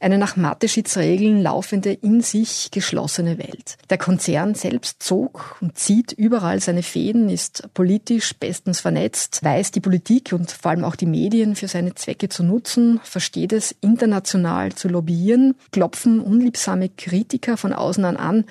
Eine 0.00 0.16
nach 0.16 0.36
Mateschitz 0.36 0.96
Regeln 0.96 1.42
laufende, 1.42 1.92
in 1.92 2.22
sich 2.22 2.70
geschlossene 2.70 3.36
Welt. 3.36 3.76
Der 3.90 3.98
Konzern 3.98 4.54
selbst 4.54 5.02
zog 5.02 5.58
und 5.60 5.76
zieht 5.76 6.12
überall 6.12 6.60
seine 6.60 6.82
Fäden, 6.82 7.28
ist 7.28 7.68
politisch 7.74 8.34
bestens 8.34 8.80
vernetzt, 8.80 9.44
weiß 9.44 9.70
die 9.70 9.80
Politik 9.80 10.32
und 10.32 10.50
vor 10.50 10.70
allem 10.70 10.84
auch 10.84 10.96
die 10.96 11.04
Medien 11.04 11.54
für 11.54 11.68
seine 11.68 11.94
Zwecke 11.94 12.30
zu 12.30 12.42
nutzen, 12.42 13.00
versteht 13.04 13.52
es 13.52 13.74
international 13.82 14.72
zu 14.72 14.88
lobbyieren, 14.88 15.56
klopfen 15.72 16.20
unliebsame 16.20 16.88
Kritiker 16.88 17.58
von 17.58 17.74
außen 17.74 18.06
an 18.06 18.16
an, 18.16 18.44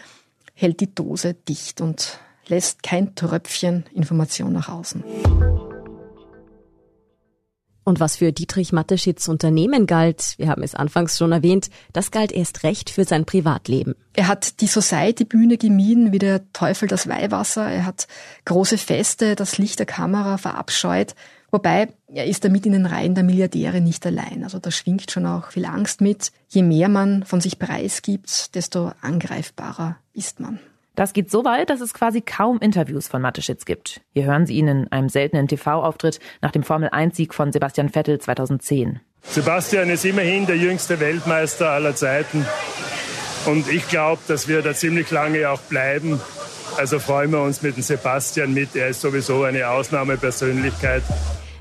hält 0.54 0.80
die 0.80 0.94
Dose 0.94 1.34
dicht 1.34 1.82
und 1.82 2.20
lässt 2.48 2.84
kein 2.84 3.16
Tröpfchen 3.16 3.86
Information 3.96 4.54
nach 4.54 4.70
außen. 4.70 5.04
Und 7.84 8.00
was 8.00 8.18
für 8.18 8.32
Dietrich 8.32 8.72
Mateschitz 8.72 9.28
Unternehmen 9.28 9.88
galt, 9.88 10.36
wir 10.38 10.50
haben 10.50 10.62
es 10.62 10.76
anfangs 10.76 11.18
schon 11.18 11.32
erwähnt, 11.32 11.70
das 11.94 12.12
galt 12.12 12.32
erst 12.32 12.64
recht 12.64 12.90
für 12.92 13.06
sein 13.06 13.26
Privatleben. 13.26 13.96
Er 14.14 14.28
hat 14.28 14.62
die 14.62 14.68
Society-Bühne 14.68 15.58
gemieden 15.58 16.12
wie 16.12 16.20
der 16.20 16.52
Teufel 16.54 16.88
das 16.88 17.08
Weihwasser. 17.08 17.66
Er 17.68 17.86
hat 17.86 18.08
große 18.46 18.78
Feste, 18.78 19.36
das 19.36 19.58
Licht 19.58 19.80
der 19.80 19.88
Kamera 19.88 20.38
verabscheut. 20.38 21.16
Wobei, 21.50 21.90
er 22.08 22.26
ist 22.28 22.46
damit 22.46 22.66
in 22.66 22.72
den 22.72 22.86
Reihen 22.86 23.16
der 23.16 23.26
Milliardäre 23.26 23.82
nicht 23.82 24.06
allein. 24.06 24.44
Also 24.44 24.60
da 24.60 24.72
schwingt 24.72 25.12
schon 25.12 25.26
auch 25.26 25.52
viel 25.52 25.66
Angst 25.66 26.00
mit. 26.00 26.32
Je 26.48 26.64
mehr 26.64 26.88
man 26.88 27.24
von 27.24 27.42
sich 27.42 27.60
preisgibt, 27.60 28.56
desto 28.56 28.92
angreifbarer 29.02 29.98
ist 30.14 30.40
man. 30.40 30.60
Das 30.96 31.14
geht 31.14 31.32
so 31.32 31.46
weit, 31.46 31.70
dass 31.70 31.80
es 31.80 31.94
quasi 31.94 32.22
kaum 32.22 32.60
Interviews 32.60 33.08
von 33.08 33.22
Mateschitz 33.22 33.64
gibt. 33.64 34.02
Hier 34.14 34.26
hören 34.26 34.46
Sie 34.46 34.56
ihn 34.56 34.68
in 34.68 34.92
einem 34.92 35.08
seltenen 35.08 35.48
TV-Auftritt 35.48 36.20
nach 36.42 36.52
dem 36.52 36.64
Formel-1-Sieg 36.64 37.34
von 37.34 37.52
Sebastian 37.52 37.90
Vettel 37.90 38.20
2010. 38.20 39.00
Sebastian 39.24 39.90
ist 39.90 40.04
immerhin 40.04 40.48
der 40.48 40.58
jüngste 40.58 41.00
Weltmeister 41.00 41.70
aller 41.70 41.96
Zeiten. 41.96 42.46
Und 43.46 43.70
ich 43.70 43.88
glaube, 43.88 44.22
dass 44.28 44.48
wir 44.48 44.62
da 44.62 44.74
ziemlich 44.74 45.10
lange 45.12 45.50
auch 45.50 45.62
bleiben. 45.62 46.20
Also 46.78 47.00
freuen 47.00 47.32
wir 47.32 47.42
uns 47.42 47.62
mit 47.62 47.78
dem 47.78 47.84
Sebastian 47.84 48.54
mit. 48.54 48.76
Er 48.76 48.90
ist 48.90 49.02
sowieso 49.02 49.44
eine 49.44 49.70
Ausnahmepersönlichkeit. 49.70 51.04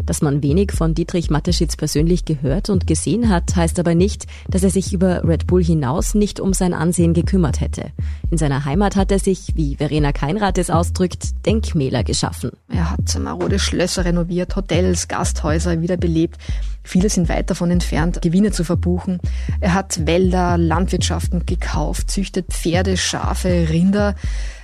Dass 0.06 0.22
man 0.22 0.42
wenig 0.42 0.72
von 0.72 0.94
Dietrich 0.94 1.30
Mateschitz 1.30 1.76
persönlich 1.76 2.24
gehört 2.24 2.70
und 2.70 2.86
gesehen 2.86 3.28
hat, 3.28 3.54
heißt 3.54 3.78
aber 3.78 3.94
nicht, 3.94 4.26
dass 4.48 4.62
er 4.62 4.70
sich 4.70 4.92
über 4.92 5.24
Red 5.24 5.46
Bull 5.46 5.62
hinaus 5.62 6.14
nicht 6.14 6.40
um 6.40 6.52
sein 6.52 6.74
Ansehen 6.74 7.14
gekümmert 7.14 7.60
hätte. 7.60 7.92
In 8.30 8.38
seiner 8.38 8.64
Heimat 8.64 8.96
hat 8.96 9.12
er 9.12 9.18
sich, 9.18 9.52
wie 9.54 9.76
Verena 9.76 10.12
Keinrath 10.12 10.58
es 10.58 10.70
ausdrückt, 10.70 11.46
Denkmäler 11.46 12.04
geschaffen. 12.04 12.50
Er 12.68 12.90
hat 12.90 13.18
marode 13.18 13.58
Schlösser 13.58 14.04
renoviert, 14.04 14.56
Hotels, 14.56 15.08
Gasthäuser 15.08 15.80
wiederbelebt. 15.80 16.36
Viele 16.82 17.08
sind 17.08 17.28
weit 17.28 17.50
davon 17.50 17.70
entfernt, 17.70 18.22
Gewinne 18.22 18.52
zu 18.52 18.64
verbuchen. 18.64 19.20
Er 19.60 19.74
hat 19.74 20.06
Wälder, 20.06 20.56
Landwirtschaften 20.58 21.46
gekauft, 21.46 22.10
züchtet 22.10 22.46
Pferde, 22.48 22.96
Schafe, 22.96 23.68
Rinder. 23.68 24.14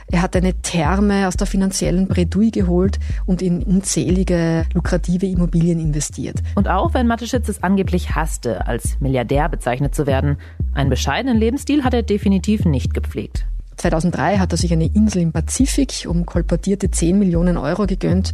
Er 0.09 0.23
hat 0.23 0.37
eine 0.37 0.55
Therme 0.55 1.27
aus 1.27 1.37
der 1.37 1.49
finanziellen 1.49 2.07
Bredouille 2.07 2.53
geholt 2.53 2.99
und 3.27 3.43
in 3.43 3.63
unzählige 3.65 4.65
lukrative 4.73 5.27
Immobilien 5.27 5.81
investiert. 5.81 6.43
Und 6.55 6.69
auch 6.69 6.95
wenn 6.95 7.09
Mateschitz 7.09 7.49
es 7.49 7.63
angeblich 7.63 8.15
hasste, 8.15 8.67
als 8.67 9.01
Milliardär 9.01 9.49
bezeichnet 9.49 9.97
zu 9.97 10.07
werden, 10.07 10.37
einen 10.75 10.91
bescheidenen 10.91 11.39
Lebensstil 11.39 11.83
hat 11.83 11.93
er 11.93 12.05
definitiv 12.05 12.65
nicht 12.65 12.95
gepflegt. 12.95 13.47
2003 13.79 14.39
hat 14.39 14.53
er 14.53 14.59
sich 14.59 14.73
eine 14.73 14.87
Insel 14.87 15.23
im 15.23 15.33
Pazifik 15.33 16.07
um 16.09 16.25
kolportierte 16.25 16.91
10 16.91 17.19
Millionen 17.19 17.57
Euro 17.57 17.87
gegönnt. 17.87 18.33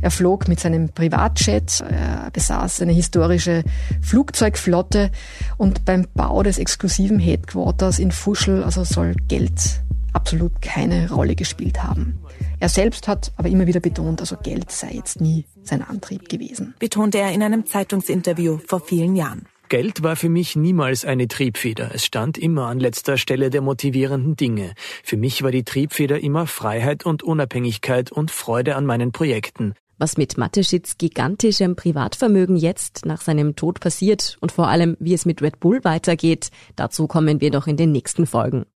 Er 0.00 0.10
flog 0.10 0.48
mit 0.48 0.58
seinem 0.58 0.88
Privatjet, 0.88 1.84
er 1.88 2.30
besaß 2.32 2.82
eine 2.82 2.92
historische 2.92 3.62
Flugzeugflotte 4.00 5.10
und 5.58 5.84
beim 5.84 6.06
Bau 6.14 6.42
des 6.42 6.58
exklusiven 6.58 7.20
Headquarters 7.20 8.00
in 8.00 8.10
Fuschel 8.10 8.64
also 8.64 8.82
soll 8.82 9.14
Geld 9.28 9.82
absolut 10.12 10.60
keine 10.62 11.10
Rolle 11.10 11.34
gespielt 11.34 11.82
haben. 11.82 12.18
Er 12.60 12.68
selbst 12.68 13.08
hat 13.08 13.32
aber 13.36 13.48
immer 13.48 13.66
wieder 13.66 13.80
betont, 13.80 14.20
also 14.20 14.36
Geld 14.36 14.70
sei 14.70 14.92
jetzt 14.94 15.20
nie 15.20 15.44
sein 15.62 15.82
Antrieb 15.82 16.28
gewesen. 16.28 16.74
Betonte 16.78 17.18
er 17.18 17.32
in 17.32 17.42
einem 17.42 17.66
Zeitungsinterview 17.66 18.58
vor 18.66 18.80
vielen 18.80 19.16
Jahren. 19.16 19.46
Geld 19.68 20.02
war 20.02 20.16
für 20.16 20.28
mich 20.28 20.54
niemals 20.54 21.06
eine 21.06 21.28
Triebfeder. 21.28 21.94
Es 21.94 22.04
stand 22.04 22.36
immer 22.36 22.66
an 22.66 22.78
letzter 22.78 23.16
Stelle 23.16 23.48
der 23.48 23.62
motivierenden 23.62 24.36
Dinge. 24.36 24.74
Für 25.02 25.16
mich 25.16 25.42
war 25.42 25.50
die 25.50 25.64
Triebfeder 25.64 26.20
immer 26.20 26.46
Freiheit 26.46 27.06
und 27.06 27.22
Unabhängigkeit 27.22 28.12
und 28.12 28.30
Freude 28.30 28.76
an 28.76 28.84
meinen 28.84 29.12
Projekten. 29.12 29.72
Was 29.96 30.18
mit 30.18 30.36
Mateschitz 30.36 30.98
gigantischem 30.98 31.74
Privatvermögen 31.74 32.56
jetzt 32.56 33.06
nach 33.06 33.22
seinem 33.22 33.56
Tod 33.56 33.80
passiert 33.80 34.36
und 34.40 34.52
vor 34.52 34.68
allem, 34.68 34.96
wie 35.00 35.14
es 35.14 35.24
mit 35.24 35.40
Red 35.40 35.58
Bull 35.58 35.82
weitergeht, 35.84 36.50
dazu 36.76 37.06
kommen 37.06 37.40
wir 37.40 37.50
doch 37.50 37.66
in 37.66 37.76
den 37.76 37.92
nächsten 37.92 38.26
Folgen. 38.26 38.66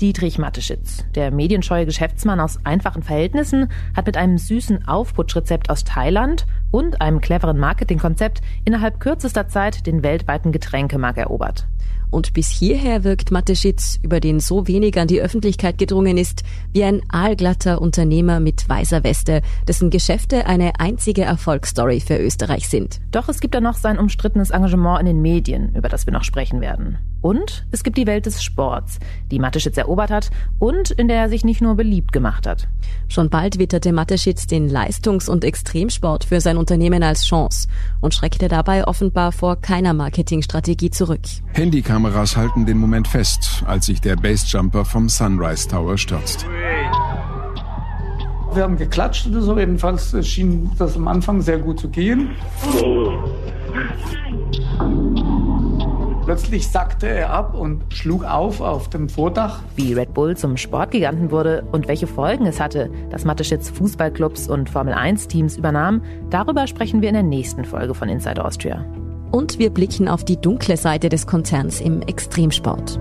Dietrich 0.00 0.38
Mateschitz, 0.38 1.04
der 1.14 1.30
medienscheue 1.30 1.84
Geschäftsmann 1.84 2.40
aus 2.40 2.58
einfachen 2.64 3.02
Verhältnissen, 3.02 3.70
hat 3.94 4.06
mit 4.06 4.16
einem 4.16 4.38
süßen 4.38 4.88
Aufputschrezept 4.88 5.68
aus 5.68 5.84
Thailand 5.84 6.46
und 6.70 7.02
einem 7.02 7.20
cleveren 7.20 7.58
Marketingkonzept 7.58 8.40
innerhalb 8.64 8.98
kürzester 9.00 9.48
Zeit 9.48 9.86
den 9.86 10.02
weltweiten 10.02 10.52
Getränkemarkt 10.52 11.18
erobert. 11.18 11.66
Und 12.10 12.32
bis 12.32 12.48
hierher 12.48 13.04
wirkt 13.04 13.30
Mateschitz, 13.30 13.98
über 14.02 14.20
den 14.20 14.40
so 14.40 14.66
wenig 14.66 14.98
an 14.98 15.06
die 15.06 15.20
Öffentlichkeit 15.20 15.78
gedrungen 15.78 16.16
ist, 16.16 16.42
wie 16.72 16.82
ein 16.82 17.02
aalglatter 17.08 17.80
Unternehmer 17.80 18.40
mit 18.40 18.68
weißer 18.68 19.04
Weste, 19.04 19.42
dessen 19.68 19.90
Geschäfte 19.90 20.46
eine 20.46 20.80
einzige 20.80 21.22
Erfolgsstory 21.22 22.00
für 22.00 22.16
Österreich 22.16 22.68
sind. 22.68 23.00
Doch 23.12 23.28
es 23.28 23.40
gibt 23.40 23.54
da 23.54 23.60
noch 23.60 23.76
sein 23.76 23.98
umstrittenes 23.98 24.50
Engagement 24.50 25.00
in 25.00 25.06
den 25.06 25.22
Medien, 25.22 25.74
über 25.74 25.88
das 25.88 26.06
wir 26.06 26.12
noch 26.12 26.24
sprechen 26.24 26.60
werden. 26.60 26.98
Und 27.22 27.66
es 27.70 27.82
gibt 27.82 27.98
die 27.98 28.06
Welt 28.06 28.26
des 28.26 28.42
Sports, 28.42 28.98
die 29.30 29.38
Mateschitz 29.38 29.76
erobert 29.76 30.10
hat 30.10 30.30
und 30.58 30.90
in 30.90 31.08
der 31.08 31.18
er 31.18 31.28
sich 31.28 31.44
nicht 31.44 31.60
nur 31.60 31.74
beliebt 31.74 32.12
gemacht 32.12 32.46
hat. 32.46 32.68
Schon 33.08 33.28
bald 33.28 33.58
witterte 33.58 33.92
Mateschitz 33.92 34.46
den 34.46 34.68
Leistungs- 34.68 35.28
und 35.28 35.44
Extremsport 35.44 36.24
für 36.24 36.40
sein 36.40 36.56
Unternehmen 36.56 37.02
als 37.02 37.26
Chance 37.26 37.68
und 38.00 38.14
schreckte 38.14 38.48
dabei 38.48 38.86
offenbar 38.86 39.32
vor 39.32 39.56
keiner 39.56 39.92
Marketingstrategie 39.92 40.90
zurück. 40.90 41.20
Handykameras 41.52 42.36
halten 42.36 42.66
den 42.66 42.78
Moment 42.78 43.08
fest, 43.08 43.62
als 43.66 43.86
sich 43.86 44.00
der 44.00 44.16
Basejumper 44.16 44.84
vom 44.84 45.08
Sunrise 45.08 45.68
Tower 45.68 45.98
stürzt. 45.98 46.46
Wir 48.52 48.64
haben 48.64 48.76
geklatscht 48.76 49.28
oder 49.28 49.42
so, 49.42 49.56
jedenfalls 49.58 50.14
schien 50.26 50.70
das 50.76 50.96
am 50.96 51.06
Anfang 51.06 51.40
sehr 51.40 51.58
gut 51.58 51.78
zu 51.78 51.88
gehen. 51.88 52.30
Plötzlich 56.30 56.68
sackte 56.68 57.08
er 57.08 57.30
ab 57.30 57.56
und 57.56 57.92
schlug 57.92 58.22
auf 58.22 58.60
auf 58.60 58.88
dem 58.88 59.08
Vordach. 59.08 59.62
Wie 59.74 59.94
Red 59.94 60.14
Bull 60.14 60.36
zum 60.36 60.56
Sportgiganten 60.56 61.32
wurde 61.32 61.64
und 61.72 61.88
welche 61.88 62.06
Folgen 62.06 62.46
es 62.46 62.60
hatte, 62.60 62.88
dass 63.10 63.24
Mateschitz 63.24 63.68
Fußballclubs 63.70 64.48
und 64.48 64.70
Formel-1-Teams 64.70 65.56
übernahm, 65.56 66.02
darüber 66.30 66.68
sprechen 66.68 67.02
wir 67.02 67.08
in 67.08 67.16
der 67.16 67.24
nächsten 67.24 67.64
Folge 67.64 67.94
von 67.94 68.08
Inside 68.08 68.44
Austria. 68.44 68.86
Und 69.32 69.58
wir 69.58 69.70
blicken 69.70 70.06
auf 70.06 70.24
die 70.24 70.40
dunkle 70.40 70.76
Seite 70.76 71.08
des 71.08 71.26
Konzerns 71.26 71.80
im 71.80 72.00
Extremsport. 72.02 73.00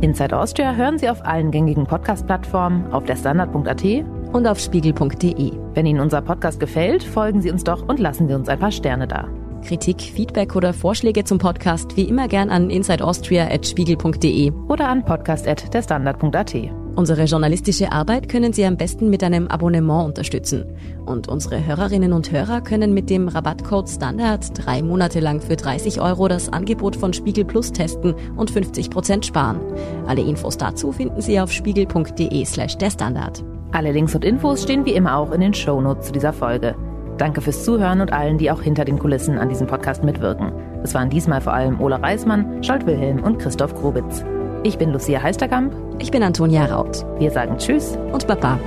Inside 0.00 0.36
Austria 0.36 0.74
hören 0.74 0.98
Sie 0.98 1.08
auf 1.08 1.24
allen 1.24 1.52
gängigen 1.52 1.86
Podcast-Plattformen, 1.86 2.92
auf 2.92 3.04
der 3.04 3.14
Standard.at 3.14 3.84
und 4.32 4.48
auf 4.48 4.58
spiegel.de. 4.58 5.52
Wenn 5.74 5.86
Ihnen 5.86 6.00
unser 6.00 6.20
Podcast 6.20 6.58
gefällt, 6.58 7.04
folgen 7.04 7.42
Sie 7.42 7.52
uns 7.52 7.62
doch 7.62 7.86
und 7.86 8.00
lassen 8.00 8.26
Sie 8.26 8.34
uns 8.34 8.48
ein 8.48 8.58
paar 8.58 8.72
Sterne 8.72 9.06
da. 9.06 9.28
Kritik, 9.64 10.00
Feedback 10.00 10.54
oder 10.54 10.72
Vorschläge 10.72 11.24
zum 11.24 11.38
Podcast 11.38 11.96
wie 11.96 12.04
immer 12.04 12.28
gern 12.28 12.50
an 12.50 12.70
insideaustria.spiegel.de 12.70 14.52
oder 14.68 14.88
an 14.88 15.04
podcast.derstandard.at. 15.04 16.54
Unsere 16.96 17.24
journalistische 17.24 17.90
Arbeit 17.90 18.28
können 18.28 18.52
Sie 18.52 18.64
am 18.64 18.76
besten 18.76 19.10
mit 19.10 19.24
einem 19.24 19.48
Abonnement 19.48 20.06
unterstützen. 20.06 20.64
Und 21.06 21.28
unsere 21.28 21.66
Hörerinnen 21.66 22.12
und 22.12 22.30
Hörer 22.30 22.60
können 22.60 22.94
mit 22.94 23.10
dem 23.10 23.26
Rabattcode 23.26 23.88
Standard 23.88 24.44
drei 24.54 24.80
Monate 24.80 25.18
lang 25.18 25.40
für 25.40 25.56
30 25.56 26.00
Euro 26.00 26.28
das 26.28 26.52
Angebot 26.52 26.94
von 26.94 27.12
Spiegel 27.12 27.44
Plus 27.44 27.72
testen 27.72 28.14
und 28.36 28.50
50 28.50 28.90
Prozent 28.90 29.26
sparen. 29.26 29.60
Alle 30.06 30.22
Infos 30.22 30.56
dazu 30.56 30.92
finden 30.92 31.20
Sie 31.20 31.40
auf 31.40 31.50
spiegel.de 31.50 32.44
slash 32.44 32.78
der 32.78 32.90
Standard. 32.90 33.44
Alle 33.72 33.90
Links 33.90 34.14
und 34.14 34.24
Infos 34.24 34.62
stehen 34.62 34.84
wie 34.84 34.94
immer 34.94 35.16
auch 35.16 35.32
in 35.32 35.40
den 35.40 35.52
Shownotes 35.52 36.06
zu 36.06 36.12
dieser 36.12 36.32
Folge. 36.32 36.76
Danke 37.18 37.40
fürs 37.40 37.64
Zuhören 37.64 38.00
und 38.00 38.12
allen, 38.12 38.38
die 38.38 38.50
auch 38.50 38.62
hinter 38.62 38.84
den 38.84 38.98
Kulissen 38.98 39.38
an 39.38 39.48
diesem 39.48 39.66
Podcast 39.66 40.02
mitwirken. 40.02 40.52
Es 40.82 40.94
waren 40.94 41.10
diesmal 41.10 41.40
vor 41.40 41.54
allem 41.54 41.80
Ola 41.80 41.96
Reismann, 41.96 42.62
Scholt 42.62 42.86
Wilhelm 42.86 43.22
und 43.22 43.38
Christoph 43.38 43.74
Grobitz. 43.74 44.24
Ich 44.64 44.78
bin 44.78 44.90
Lucia 44.90 45.22
Heisterkamp. 45.22 45.74
Ich 45.98 46.10
bin 46.10 46.22
Antonia 46.22 46.64
Raut. 46.64 47.04
Wir 47.18 47.30
sagen 47.30 47.58
Tschüss 47.58 47.96
und 48.12 48.26
Baba. 48.26 48.58